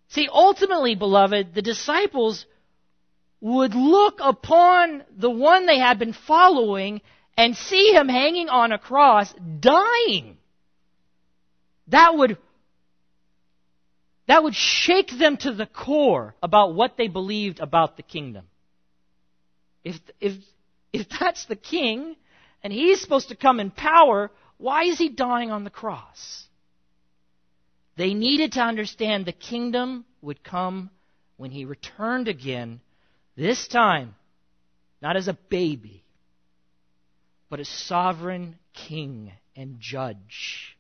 [0.10, 2.46] See, ultimately, beloved, the disciples
[3.40, 7.02] would look upon the one they had been following
[7.38, 10.38] and see him hanging on a cross, dying.
[11.88, 12.38] That would
[14.28, 18.46] that would shake them to the core about what they believed about the kingdom.
[19.84, 20.34] If, if,
[20.94, 22.16] if that's the king,
[22.64, 26.46] and he's supposed to come in power, why is he dying on the cross?
[27.98, 30.92] They needed to understand the kingdom would come
[31.38, 32.80] when he returned again,
[33.36, 34.16] this time,
[35.02, 36.04] not as a baby,
[37.50, 40.78] but as sovereign king and judge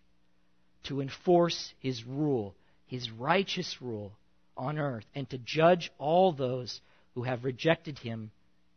[0.83, 2.55] to enforce his rule
[2.91, 4.11] his righteous rule
[4.57, 6.81] on earth and to judge all those
[7.15, 8.31] who have rejected him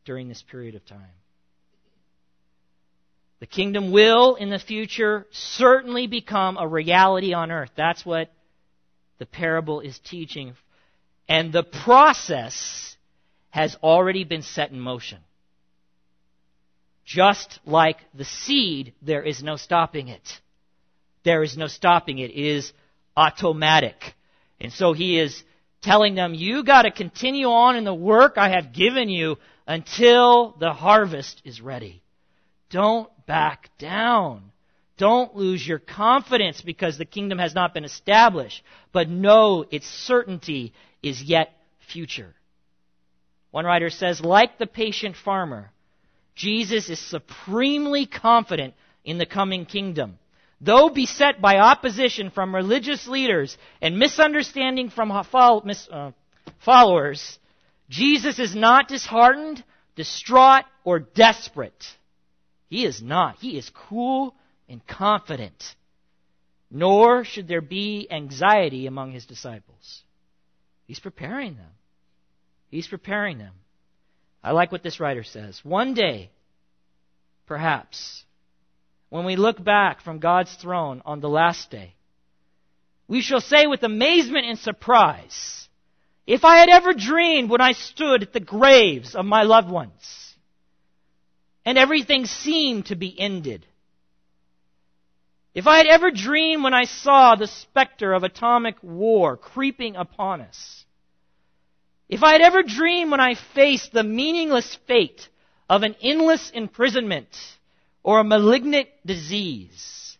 [0.04, 1.00] during this period of time.
[3.40, 7.72] The kingdom will, in the future, certainly become a reality on earth.
[7.76, 8.30] That's what
[9.18, 10.54] the parable is teaching.
[11.28, 12.96] And the process
[13.50, 15.18] has already been set in motion.
[17.04, 20.40] Just like the seed, there is no stopping it.
[21.24, 22.30] There is no stopping it.
[22.30, 22.72] It is
[23.16, 24.14] automatic.
[24.60, 25.42] And so he is
[25.82, 29.36] telling them, you gotta continue on in the work I have given you
[29.66, 32.02] until the harvest is ready.
[32.70, 34.50] Don't back down.
[34.96, 38.62] Don't lose your confidence because the kingdom has not been established,
[38.92, 41.50] but know its certainty is yet
[41.90, 42.34] future.
[43.50, 45.70] One writer says, like the patient farmer,
[46.34, 50.18] Jesus is supremely confident in the coming kingdom.
[50.64, 56.12] Though beset by opposition from religious leaders and misunderstanding from uh,
[56.60, 57.38] followers,
[57.90, 59.62] Jesus is not disheartened,
[59.94, 61.84] distraught, or desperate.
[62.68, 63.36] He is not.
[63.40, 64.34] He is cool
[64.66, 65.62] and confident.
[66.70, 70.02] Nor should there be anxiety among his disciples.
[70.86, 71.72] He's preparing them.
[72.70, 73.52] He's preparing them.
[74.42, 75.60] I like what this writer says.
[75.62, 76.30] One day,
[77.46, 78.23] perhaps,
[79.14, 81.94] when we look back from God's throne on the last day,
[83.06, 85.68] we shall say with amazement and surprise,
[86.26, 90.34] if I had ever dreamed when I stood at the graves of my loved ones,
[91.64, 93.64] and everything seemed to be ended,
[95.54, 100.40] if I had ever dreamed when I saw the specter of atomic war creeping upon
[100.40, 100.84] us,
[102.08, 105.28] if I had ever dreamed when I faced the meaningless fate
[105.70, 107.28] of an endless imprisonment
[108.04, 110.16] or a malignant disease.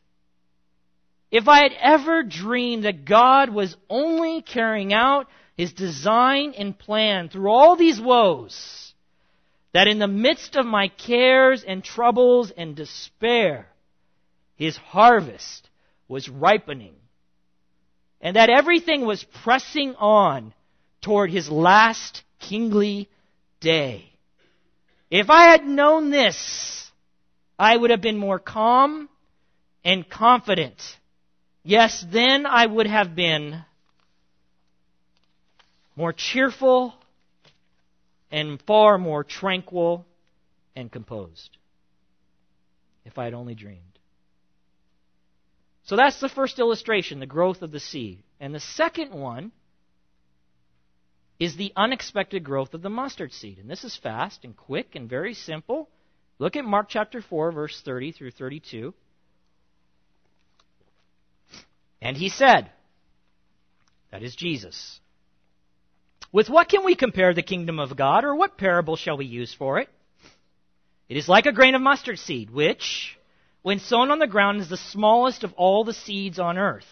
[1.30, 7.28] If I had ever dreamed that God was only carrying out his design and plan
[7.28, 8.95] through all these woes,
[9.72, 13.66] that in the midst of my cares and troubles and despair,
[14.57, 15.68] his harvest
[16.09, 16.95] was ripening,
[18.20, 20.55] and that everything was pressing on
[21.03, 23.09] toward his last kingly
[23.61, 24.09] day.
[25.11, 26.84] If I had known this,
[27.59, 29.09] I would have been more calm
[29.85, 30.81] and confident.
[31.63, 33.65] Yes, then I would have been
[35.97, 36.95] more cheerful
[38.31, 40.05] and far more tranquil
[40.75, 41.57] and composed.
[43.05, 43.81] If I had only dreamed.
[45.85, 48.23] So that's the first illustration, the growth of the seed.
[48.41, 49.53] And the second one
[51.39, 53.59] is the unexpected growth of the mustard seed.
[53.59, 55.89] And this is fast and quick and very simple.
[56.39, 58.93] Look at Mark chapter 4, verse 30 through 32.
[62.03, 62.70] And he said,
[64.11, 65.01] that is Jesus.
[66.32, 69.55] With what can we compare the kingdom of God, or what parable shall we use
[69.55, 69.89] for it?
[71.09, 73.16] It is like a grain of mustard seed, which,
[73.62, 76.87] when sown on the ground, is the smallest of all the seeds on earth.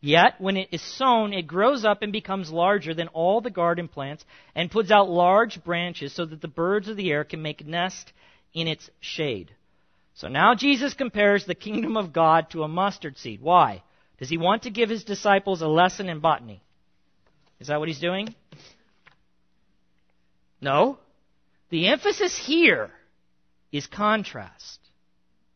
[0.00, 3.88] Yet, when it is sown, it grows up and becomes larger than all the garden
[3.88, 7.66] plants, and puts out large branches so that the birds of the air can make
[7.66, 8.12] nest
[8.56, 9.52] in its shade.
[10.14, 13.42] So now Jesus compares the kingdom of God to a mustard seed.
[13.42, 13.82] Why?
[14.18, 16.62] Does he want to give his disciples a lesson in botany?
[17.60, 18.34] Is that what he's doing?
[20.60, 20.98] No.
[21.68, 22.90] The emphasis here
[23.70, 24.80] is contrast.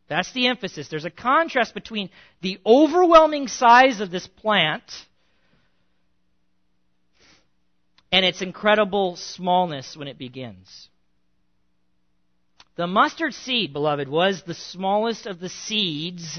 [0.07, 0.89] That's the emphasis.
[0.89, 2.11] There's a contrast between
[2.43, 4.83] the overwhelming size of this plant
[8.13, 10.90] and its incredible smallness when it begins.
[12.81, 16.39] The mustard seed, beloved, was the smallest of the seeds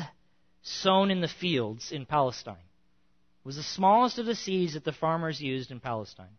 [0.63, 2.55] sown in the fields in Palestine.
[2.55, 6.35] It was the smallest of the seeds that the farmers used in Palestine.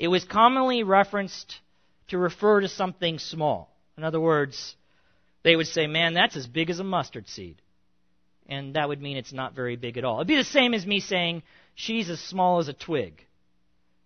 [0.00, 1.60] It was commonly referenced
[2.08, 3.72] to refer to something small.
[3.96, 4.74] In other words,
[5.44, 7.62] they would say, man, that's as big as a mustard seed.
[8.48, 10.16] And that would mean it's not very big at all.
[10.16, 11.44] It'd be the same as me saying,
[11.76, 13.24] she's as small as a twig.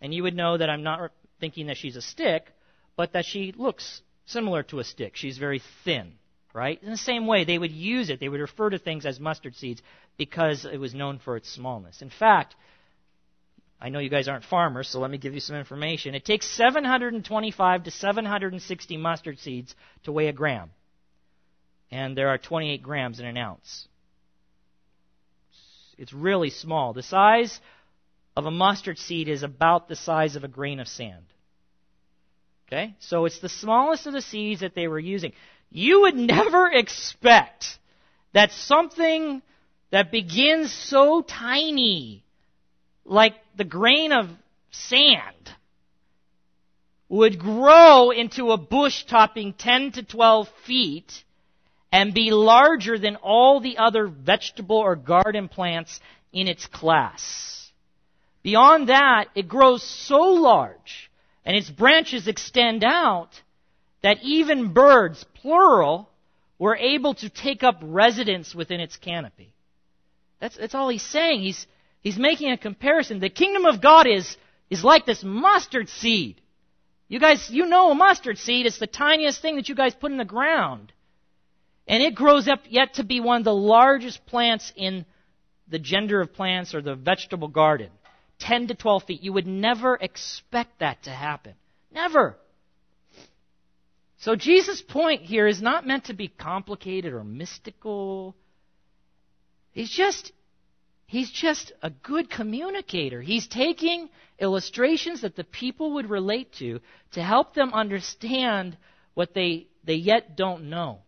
[0.02, 2.52] And you would know that I'm not thinking that she's a stick,
[2.94, 5.16] but that she looks similar to a stick.
[5.16, 6.12] She's very thin,
[6.54, 6.82] right?
[6.82, 9.54] In the same way, they would use it, they would refer to things as mustard
[9.56, 9.82] seeds
[10.16, 12.02] because it was known for its smallness.
[12.02, 12.54] In fact,
[13.80, 16.14] I know you guys aren't farmers, so let me give you some information.
[16.14, 20.70] It takes 725 to 760 mustard seeds to weigh a gram.
[21.90, 23.88] And there are 28 grams in an ounce.
[25.98, 26.92] It's really small.
[26.92, 27.60] The size
[28.36, 31.26] of a mustard seed is about the size of a grain of sand.
[32.72, 32.94] Okay?
[33.00, 35.32] So it's the smallest of the seeds that they were using.
[35.70, 37.78] You would never expect
[38.32, 39.42] that something
[39.90, 42.24] that begins so tiny,
[43.04, 44.30] like the grain of
[44.70, 45.50] sand,
[47.10, 51.24] would grow into a bush topping 10 to 12 feet
[51.92, 56.00] and be larger than all the other vegetable or garden plants
[56.32, 57.70] in its class.
[58.42, 61.10] Beyond that, it grows so large
[61.44, 63.30] and its branches extend out
[64.02, 66.08] that even birds, plural,
[66.58, 69.52] were able to take up residence within its canopy.
[70.40, 71.40] That's, that's all he's saying.
[71.40, 71.66] He's,
[72.00, 73.20] he's making a comparison.
[73.20, 74.36] The kingdom of God is,
[74.70, 76.40] is like this mustard seed.
[77.08, 78.66] You guys, you know a mustard seed.
[78.66, 80.92] It's the tiniest thing that you guys put in the ground.
[81.86, 85.04] And it grows up yet to be one of the largest plants in
[85.68, 87.90] the gender of plants or the vegetable garden.
[88.42, 89.22] 10 to 12 feet.
[89.22, 91.54] You would never expect that to happen.
[91.92, 92.36] Never.
[94.18, 98.36] So Jesus' point here is not meant to be complicated or mystical.
[99.72, 100.32] He's just
[101.06, 103.20] he's just a good communicator.
[103.20, 106.80] He's taking illustrations that the people would relate to
[107.12, 108.76] to help them understand
[109.14, 111.00] what they they yet don't know.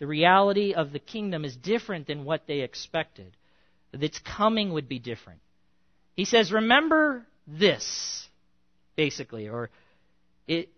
[0.00, 3.36] The reality of the kingdom is different than what they expected.
[3.92, 5.40] Its coming would be different.
[6.18, 8.26] He says, Remember this,
[8.96, 9.70] basically, or
[10.48, 10.68] it,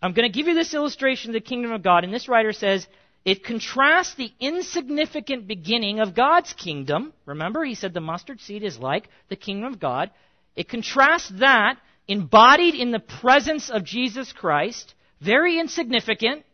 [0.00, 2.54] I'm going to give you this illustration of the kingdom of God, and this writer
[2.54, 2.86] says,
[3.22, 7.12] it contrasts the insignificant beginning of God's kingdom.
[7.26, 10.10] Remember, he said the mustard seed is like the kingdom of God.
[10.54, 11.76] It contrasts that,
[12.08, 16.46] embodied in the presence of Jesus Christ, very insignificant,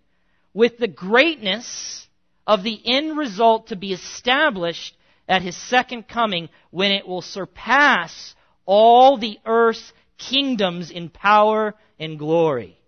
[0.52, 2.08] with the greatness
[2.44, 4.96] of the end result to be established
[5.28, 8.34] at his second coming when it will surpass
[8.66, 12.78] all the earth's kingdoms in power and glory.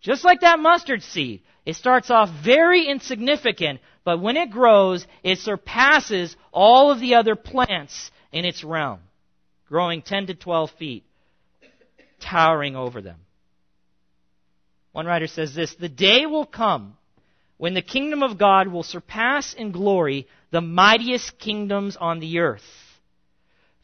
[0.00, 5.38] Just like that mustard seed, it starts off very insignificant, but when it grows, it
[5.38, 9.00] surpasses all of the other plants in its realm,
[9.68, 11.04] growing 10 to 12 feet,
[12.20, 13.18] towering over them.
[14.90, 16.96] One writer says this The day will come
[17.62, 22.64] when the kingdom of God will surpass in glory the mightiest kingdoms on the earth.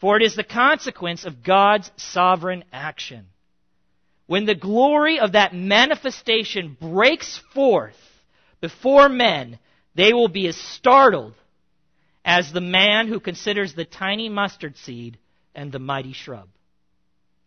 [0.00, 3.26] For it is the consequence of God's sovereign action.
[4.26, 7.94] When the glory of that manifestation breaks forth
[8.60, 9.60] before men,
[9.94, 11.34] they will be as startled
[12.24, 15.18] as the man who considers the tiny mustard seed
[15.54, 16.48] and the mighty shrub.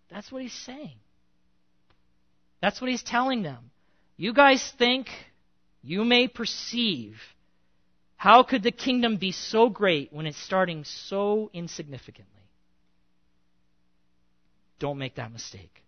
[0.10, 0.96] That's what he's saying.
[2.62, 3.70] That's what he's telling them.
[4.16, 5.10] You guys think
[5.84, 7.16] you may perceive
[8.22, 12.44] how could the kingdom be so great when it's starting so insignificantly?
[14.78, 15.84] Don't make that mistake.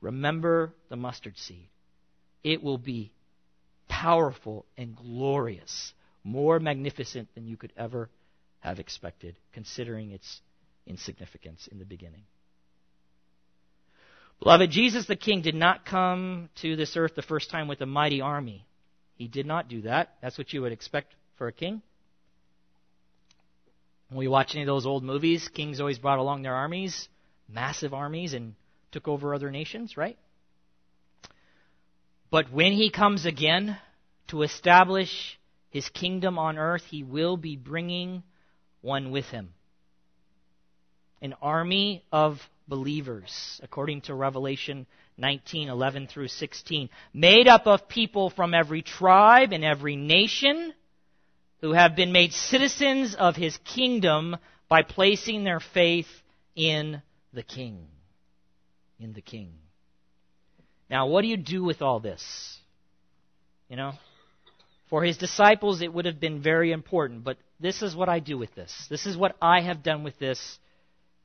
[0.00, 1.68] Remember the mustard seed.
[2.44, 3.10] It will be
[3.88, 8.10] powerful and glorious, more magnificent than you could ever
[8.60, 10.40] have expected, considering its
[10.86, 12.22] insignificance in the beginning.
[14.38, 17.86] Beloved, Jesus the King did not come to this earth the first time with a
[17.86, 18.66] mighty army.
[19.16, 20.14] He did not do that.
[20.20, 21.82] That's what you would expect for a king.
[24.08, 27.08] When we watch any of those old movies, kings always brought along their armies,
[27.48, 28.54] massive armies, and
[28.92, 30.16] took over other nations, right?
[32.30, 33.78] But when he comes again
[34.28, 35.38] to establish
[35.70, 38.22] his kingdom on earth, he will be bringing
[38.80, 39.50] one with him.
[41.22, 42.38] An army of
[42.68, 44.86] believers, according to Revelation
[45.18, 50.74] 19, 11 through 16, made up of people from every tribe and every nation
[51.60, 54.36] who have been made citizens of his kingdom
[54.68, 56.08] by placing their faith
[56.54, 57.00] in
[57.32, 57.86] the king.
[59.00, 59.52] In the king.
[60.90, 62.58] Now, what do you do with all this?
[63.68, 63.92] You know?
[64.88, 68.38] For his disciples, it would have been very important, but this is what I do
[68.38, 68.72] with this.
[68.88, 70.58] This is what I have done with this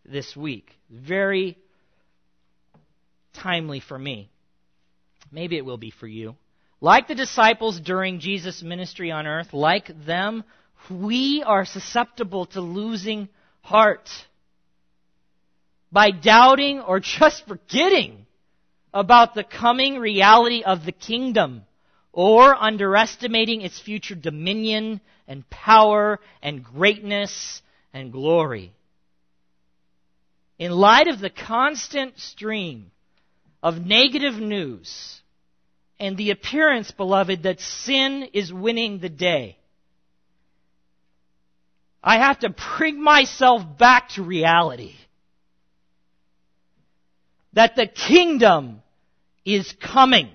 [0.04, 0.72] this week.
[0.90, 1.58] Very
[3.34, 4.30] timely for me.
[5.32, 6.36] Maybe it will be for you.
[6.80, 10.44] Like the disciples during Jesus' ministry on earth, like them,
[10.90, 13.30] we are susceptible to losing
[13.62, 14.10] heart
[15.92, 18.26] by doubting or just forgetting
[18.94, 21.64] about the coming reality of the kingdom
[22.12, 27.62] or underestimating its future dominion and power and greatness
[27.94, 28.74] and glory.
[30.58, 32.92] In light of the constant stream
[33.64, 35.22] of negative news
[36.00, 39.58] and the appearance, beloved, that sin is winning the day.
[42.04, 44.94] I have to bring myself back to reality.
[47.54, 48.82] That the kingdom
[49.46, 50.30] is coming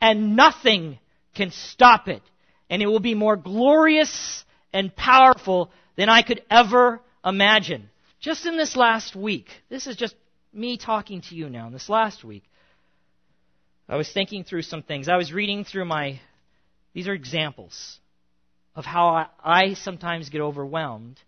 [0.00, 0.98] and nothing
[1.34, 2.22] can stop it.
[2.68, 7.90] And it will be more glorious and powerful than I could ever imagine.
[8.20, 10.16] Just in this last week, this is just
[10.52, 12.44] me talking to you now, in this last week,
[13.88, 15.08] I was thinking through some things.
[15.08, 16.20] I was reading through my,
[16.92, 17.98] these are examples
[18.74, 21.18] of how I, I sometimes get overwhelmed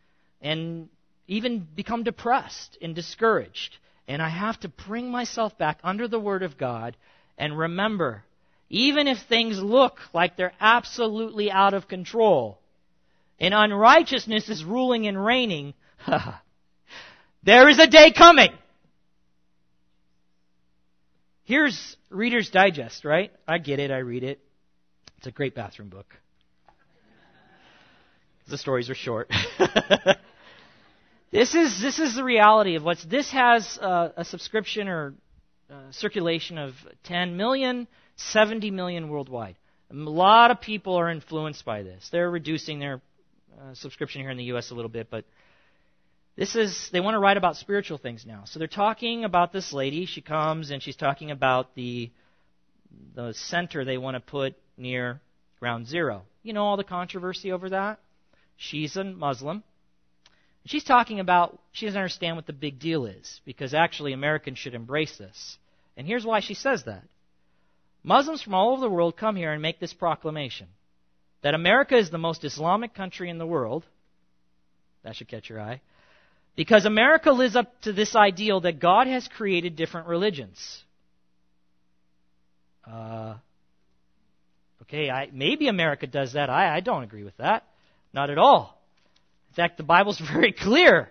[0.41, 0.89] and
[1.27, 3.77] even become depressed and discouraged.
[4.07, 6.97] And I have to bring myself back under the Word of God
[7.39, 8.25] and remember,
[8.69, 12.59] even if things look like they're absolutely out of control
[13.39, 15.73] and unrighteousness is ruling and reigning,
[17.43, 18.51] there is a day coming
[21.51, 23.33] Here's Reader's Digest, right?
[23.49, 24.39] I get it, I read it.
[25.19, 26.07] It's a great bathroom book.
[28.49, 29.33] The stories are short.
[31.33, 35.15] this is this is the reality of what's this has uh, a subscription or
[35.69, 39.57] uh, circulation of 10 million, 70 million worldwide.
[39.91, 42.11] A lot of people are influenced by this.
[42.13, 43.01] They're reducing their
[43.61, 44.71] uh, subscription here in the U.S.
[44.71, 45.25] a little bit, but
[46.37, 48.45] this is they want to write about spiritual things now.
[48.47, 50.07] So they're talking about this lady.
[50.07, 52.11] She comes and she's talking about the
[53.15, 55.21] the center they want to put near
[55.59, 56.23] ground zero.
[56.43, 58.01] You know all the controversy over that?
[58.57, 59.63] She's a Muslim.
[60.67, 64.75] She's talking about she doesn't understand what the big deal is because actually Americans should
[64.75, 65.59] embrace this.
[65.97, 67.05] And here's why she says that.
[68.03, 70.69] Muslims from all over the world come here and make this proclamation
[71.43, 73.85] that America is the most Islamic country in the world.
[75.03, 75.81] That should catch your eye.
[76.61, 80.85] Because America lives up to this ideal that God has created different religions.
[82.87, 83.37] Uh,
[84.83, 86.51] okay, I, maybe America does that.
[86.51, 87.65] I, I don't agree with that.
[88.13, 88.79] Not at all.
[89.49, 91.11] In fact, the Bible's very clear.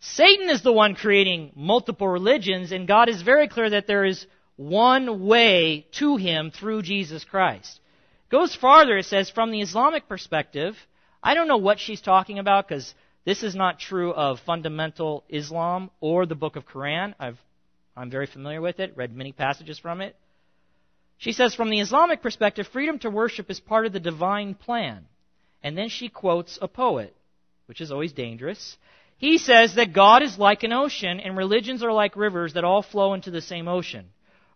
[0.00, 4.26] Satan is the one creating multiple religions, and God is very clear that there is
[4.56, 7.78] one way to him through Jesus Christ.
[8.26, 10.74] It goes farther, it says, from the Islamic perspective,
[11.22, 12.92] I don't know what she's talking about because
[13.24, 17.14] this is not true of fundamental Islam or the book of Quran.
[17.18, 17.32] i
[17.96, 20.14] am very familiar with it, read many passages from it.
[21.16, 25.06] She says, from the Islamic perspective, freedom to worship is part of the divine plan.
[25.62, 27.16] And then she quotes a poet,
[27.66, 28.76] which is always dangerous.
[29.16, 32.82] He says that God is like an ocean and religions are like rivers that all
[32.82, 34.06] flow into the same ocean.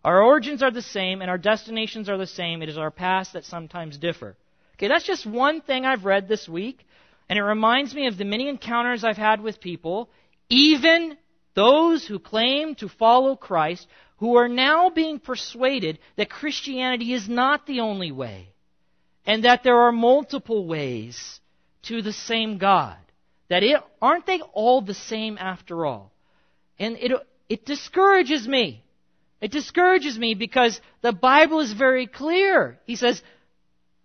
[0.03, 2.61] Our origins are the same and our destinations are the same.
[2.61, 4.35] It is our past that sometimes differ.
[4.75, 6.85] Okay, that's just one thing I've read this week,
[7.29, 10.09] and it reminds me of the many encounters I've had with people,
[10.49, 11.17] even
[11.53, 17.65] those who claim to follow Christ, who are now being persuaded that Christianity is not
[17.65, 18.49] the only way,
[19.25, 21.39] and that there are multiple ways
[21.83, 22.97] to the same God.
[23.49, 26.11] That it, aren't they all the same after all?
[26.77, 27.11] And it,
[27.47, 28.83] it discourages me
[29.41, 32.77] it discourages me because the Bible is very clear.
[32.85, 33.21] He says,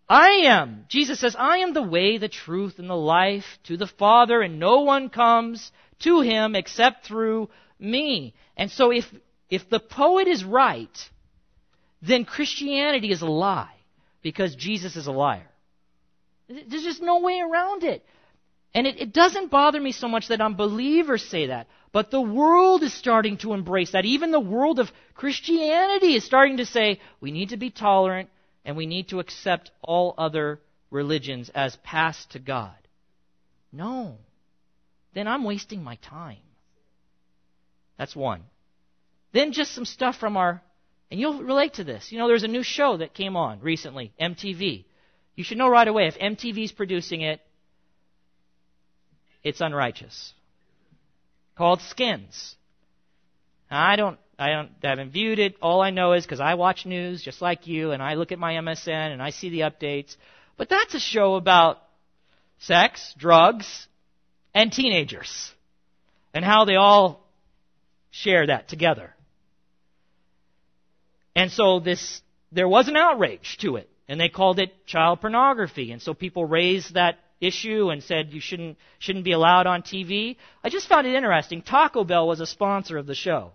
[0.09, 0.85] I am.
[0.89, 4.59] Jesus says, I am the way, the truth, and the life to the Father, and
[4.59, 7.49] no one comes to him except through
[7.79, 8.35] me.
[8.57, 9.07] And so if,
[9.49, 11.11] if the poet is right,
[12.03, 13.75] then Christianity is a lie
[14.23, 15.49] because Jesus is a liar.
[16.49, 18.05] There's just no way around it.
[18.75, 21.69] And it, it doesn't bother me so much that unbelievers say that.
[21.93, 24.05] But the world is starting to embrace that.
[24.05, 28.29] Even the world of Christianity is starting to say we need to be tolerant
[28.65, 30.61] and we need to accept all other
[30.91, 32.77] religions as passed to God.
[33.73, 34.17] No.
[35.15, 36.39] Then I'm wasting my time.
[37.99, 38.43] That's one.
[39.33, 40.63] Then just some stuff from our,
[41.11, 42.11] and you'll relate to this.
[42.11, 44.85] You know, there's a new show that came on recently, MTV.
[45.35, 47.41] You should know right away if MTV's producing it,
[49.43, 50.33] it's unrighteous
[51.57, 52.57] called Skins.
[53.71, 55.57] I don't, I don't, I haven't viewed it.
[55.63, 58.39] All I know is because I watch news just like you, and I look at
[58.39, 60.17] my MSN and I see the updates.
[60.57, 61.83] But that's a show about
[62.59, 63.87] sex, drugs,
[64.55, 65.53] and teenagers,
[66.33, 67.27] and how they all
[68.11, 69.15] share that together.
[71.37, 72.23] And so this,
[72.53, 76.45] there was an outrage to it, and they called it child pornography, and so people
[76.45, 80.37] raised that issue and said you shouldn't shouldn't be allowed on TV.
[80.63, 81.63] I just found it interesting.
[81.63, 83.53] Taco Bell was a sponsor of the show.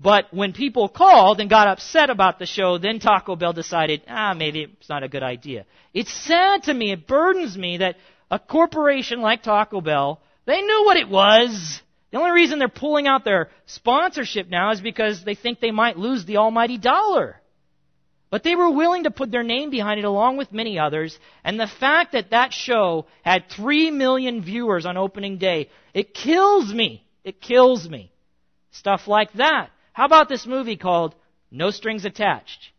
[0.00, 4.34] But when people called and got upset about the show, then Taco Bell decided, ah,
[4.34, 5.66] maybe it's not a good idea.
[5.92, 7.96] It's sad to me, it burdens me that
[8.30, 11.80] a corporation like Taco Bell, they knew what it was.
[12.10, 15.98] The only reason they're pulling out their sponsorship now is because they think they might
[15.98, 17.40] lose the almighty dollar.
[18.30, 21.16] But they were willing to put their name behind it along with many others.
[21.44, 26.72] And the fact that that show had 3 million viewers on opening day, it kills
[26.72, 27.04] me.
[27.22, 28.10] It kills me.
[28.72, 29.70] Stuff like that.
[29.94, 31.14] How about this movie called
[31.52, 32.72] No Strings Attached?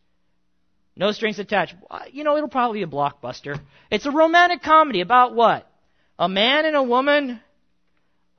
[0.97, 1.73] No Strings Attached.
[1.89, 3.59] Uh, you know, it'll probably be a blockbuster.
[3.89, 5.65] It's a romantic comedy about what?
[6.19, 7.39] A man and a woman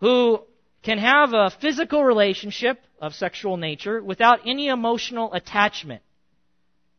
[0.01, 0.43] who
[0.83, 6.03] can have a physical relationship of sexual nature without any emotional attachment.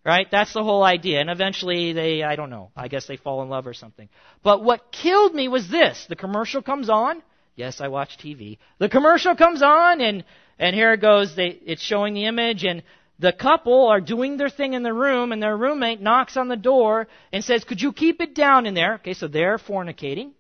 [0.04, 0.28] Right?
[0.32, 1.22] That's the whole idea.
[1.22, 4.10] And eventually they, I don't know, I guess they fall in love or something.
[4.42, 6.08] But what killed me was this.
[6.10, 7.22] The commercial comes on.
[7.58, 8.60] Yes, I watch TV.
[8.78, 10.24] The commercial comes on and,
[10.60, 11.36] and here it goes.
[11.36, 12.84] They, it's showing the image and
[13.18, 16.56] the couple are doing their thing in the room and their roommate knocks on the
[16.56, 18.96] door and says, could you keep it down in there?
[18.96, 20.34] Okay, so they're fornicating.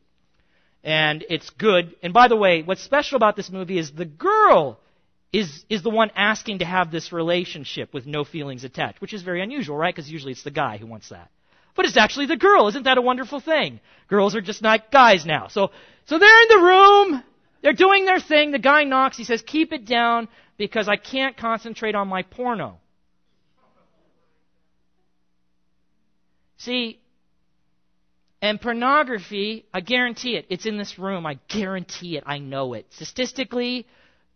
[0.83, 1.95] And it's good.
[2.03, 4.79] And by the way, what's special about this movie is the girl
[5.33, 9.23] is, is the one asking to have this relationship with no feelings attached, which is
[9.23, 9.93] very unusual, right?
[9.93, 11.31] Because usually it's the guy who wants that.
[11.77, 12.67] But it's actually the girl.
[12.67, 13.79] Isn't that a wonderful thing?
[14.09, 15.47] Girls are just not guys now.
[15.47, 15.71] So,
[16.05, 17.23] so they're in the room.
[17.61, 18.51] They're doing their thing.
[18.51, 19.15] The guy knocks.
[19.15, 22.79] He says, keep it down because I can't concentrate on my porno.
[26.57, 26.99] See,
[28.41, 30.47] and pornography, I guarantee it.
[30.49, 31.25] It's in this room.
[31.25, 32.23] I guarantee it.
[32.25, 32.87] I know it.
[32.89, 33.85] Statistically,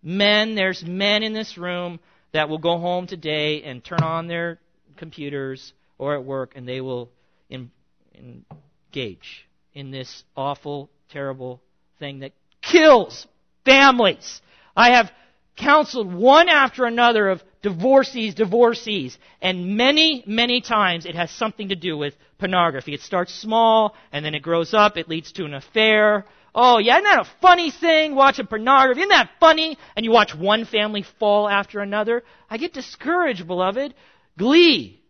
[0.04, 2.00] men, there's men in this room
[2.34, 4.60] that will go home today and turn on their
[4.98, 7.10] computers or at work and they will
[7.52, 11.62] engage in this awful, terrible
[12.00, 13.28] thing that kills
[13.66, 14.42] families.
[14.76, 15.12] I have
[15.56, 21.76] counseled one after another of divorcees, divorcees, and many, many times it has something to
[21.76, 22.94] do with pornography.
[22.94, 26.26] It starts small, and then it grows up, it leads to an affair.
[26.54, 29.02] Oh, yeah, isn't that a funny thing, watching pornography?
[29.02, 29.78] Isn't that funny?
[29.96, 32.24] And you watch one family fall after another.
[32.50, 33.94] I get discouraged, beloved.
[34.38, 35.02] Glee,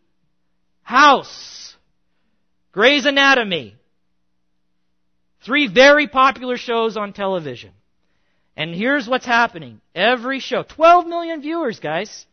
[0.83, 1.70] House,
[2.71, 3.75] Grey's Anatomy,
[5.43, 7.71] three very popular shows on television.
[8.55, 9.81] And here's what's happening.
[9.93, 12.25] Every show, 12 million viewers, guys.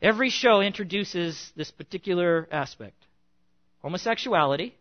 [0.00, 2.96] Every show introduces this particular aspect
[3.82, 4.74] homosexuality,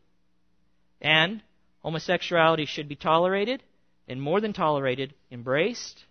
[1.01, 1.41] and
[1.81, 3.61] homosexuality should be tolerated,
[4.07, 6.01] and more than tolerated, embraced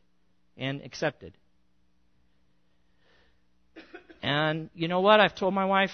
[0.59, 1.33] and accepted.
[4.23, 5.21] And you know what?
[5.21, 5.91] I've told my wife,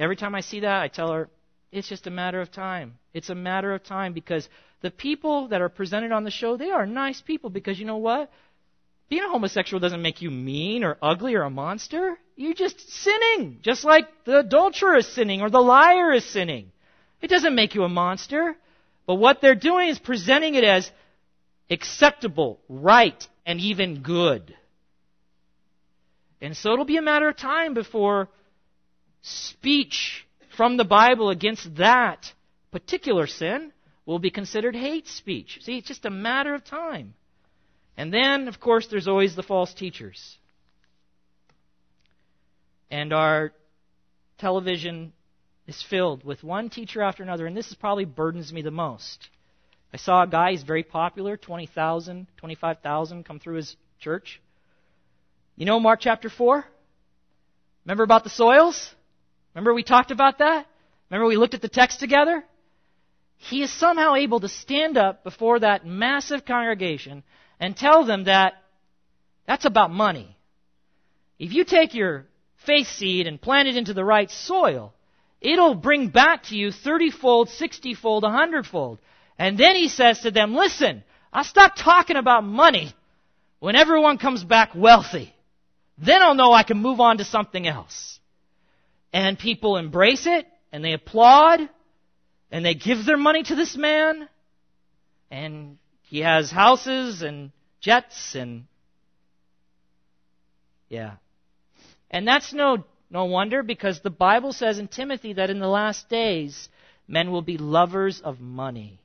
[0.00, 1.28] every time I see that, I tell her,
[1.70, 2.98] it's just a matter of time.
[3.14, 4.48] It's a matter of time because
[4.80, 7.98] the people that are presented on the show, they are nice people because you know
[7.98, 8.30] what?
[9.08, 12.16] Being a homosexual doesn't make you mean or ugly or a monster.
[12.36, 16.72] You're just sinning, just like the adulterer is sinning or the liar is sinning.
[17.20, 18.56] It doesn't make you a monster.
[19.06, 20.90] But what they're doing is presenting it as
[21.68, 24.56] acceptable, right, and even good.
[26.40, 28.28] And so it'll be a matter of time before
[29.22, 32.32] speech from the Bible against that
[32.70, 33.72] particular sin
[34.06, 35.58] will be considered hate speech.
[35.62, 37.14] See, it's just a matter of time.
[37.96, 40.38] And then, of course, there's always the false teachers.
[42.90, 43.52] And our
[44.38, 45.12] television
[45.66, 49.28] is filled with one teacher after another, and this is probably burdens me the most.
[49.92, 54.40] I saw a guy, he's very popular, 20,000, 25,000 come through his church.
[55.56, 56.64] You know Mark chapter 4?
[57.84, 58.94] Remember about the soils?
[59.54, 60.66] Remember we talked about that?
[61.10, 62.44] Remember we looked at the text together?
[63.42, 67.22] he is somehow able to stand up before that massive congregation
[67.58, 68.52] and tell them that
[69.46, 70.36] that's about money.
[71.38, 72.26] If you take your
[72.66, 74.92] faith seed and plant it into the right soil,
[75.40, 78.98] it'll bring back to you 30 fold, 60 fold, 100 fold.
[79.38, 82.92] And then he says to them, listen, I'll stop talking about money
[83.58, 85.34] when everyone comes back wealthy.
[85.96, 88.19] Then I'll know I can move on to something else.
[89.12, 91.68] And people embrace it and they applaud
[92.50, 94.28] and they give their money to this man,
[95.30, 98.64] and he has houses and jets and
[100.88, 101.14] yeah.
[102.10, 106.08] And that's no no wonder because the Bible says in Timothy that in the last
[106.08, 106.68] days
[107.06, 109.00] men will be lovers of money.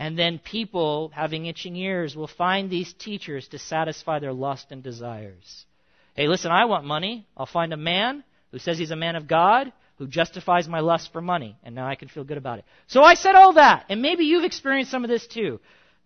[0.00, 4.80] And then people, having itching ears, will find these teachers to satisfy their lust and
[4.80, 5.66] desires.
[6.14, 7.26] Hey, listen, I want money.
[7.36, 8.22] I'll find a man
[8.52, 11.86] who says he's a man of God, who justifies my lust for money, and now
[11.86, 12.64] I can feel good about it.
[12.86, 15.60] So I said all that, and maybe you've experienced some of this too.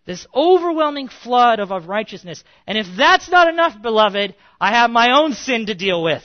[0.05, 2.43] This overwhelming flood of, of righteousness.
[2.67, 6.23] And if that's not enough, beloved, I have my own sin to deal with.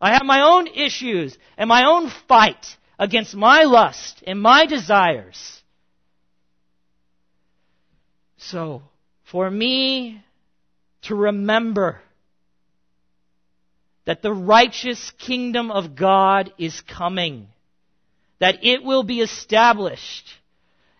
[0.00, 5.62] I have my own issues and my own fight against my lust and my desires.
[8.36, 8.82] So,
[9.24, 10.22] for me
[11.02, 12.00] to remember
[14.06, 17.48] that the righteous kingdom of God is coming,
[18.38, 20.28] that it will be established,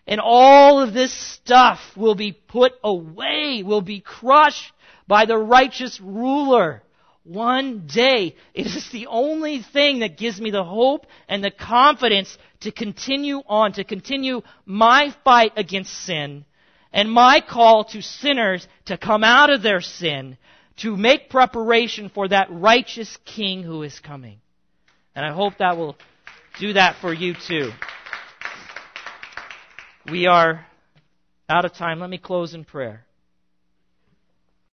[0.07, 4.71] and all of this stuff will be put away, will be crushed
[5.07, 6.81] by the righteous ruler.
[7.23, 12.37] One day, it is the only thing that gives me the hope and the confidence
[12.61, 16.45] to continue on, to continue my fight against sin
[16.95, 20.37] and my call to sinners to come out of their sin
[20.77, 24.39] to make preparation for that righteous king who is coming.
[25.15, 25.95] And I hope that will
[26.59, 27.71] do that for you too.
[30.09, 30.65] We are
[31.49, 31.99] out of time.
[31.99, 33.05] Let me close in prayer.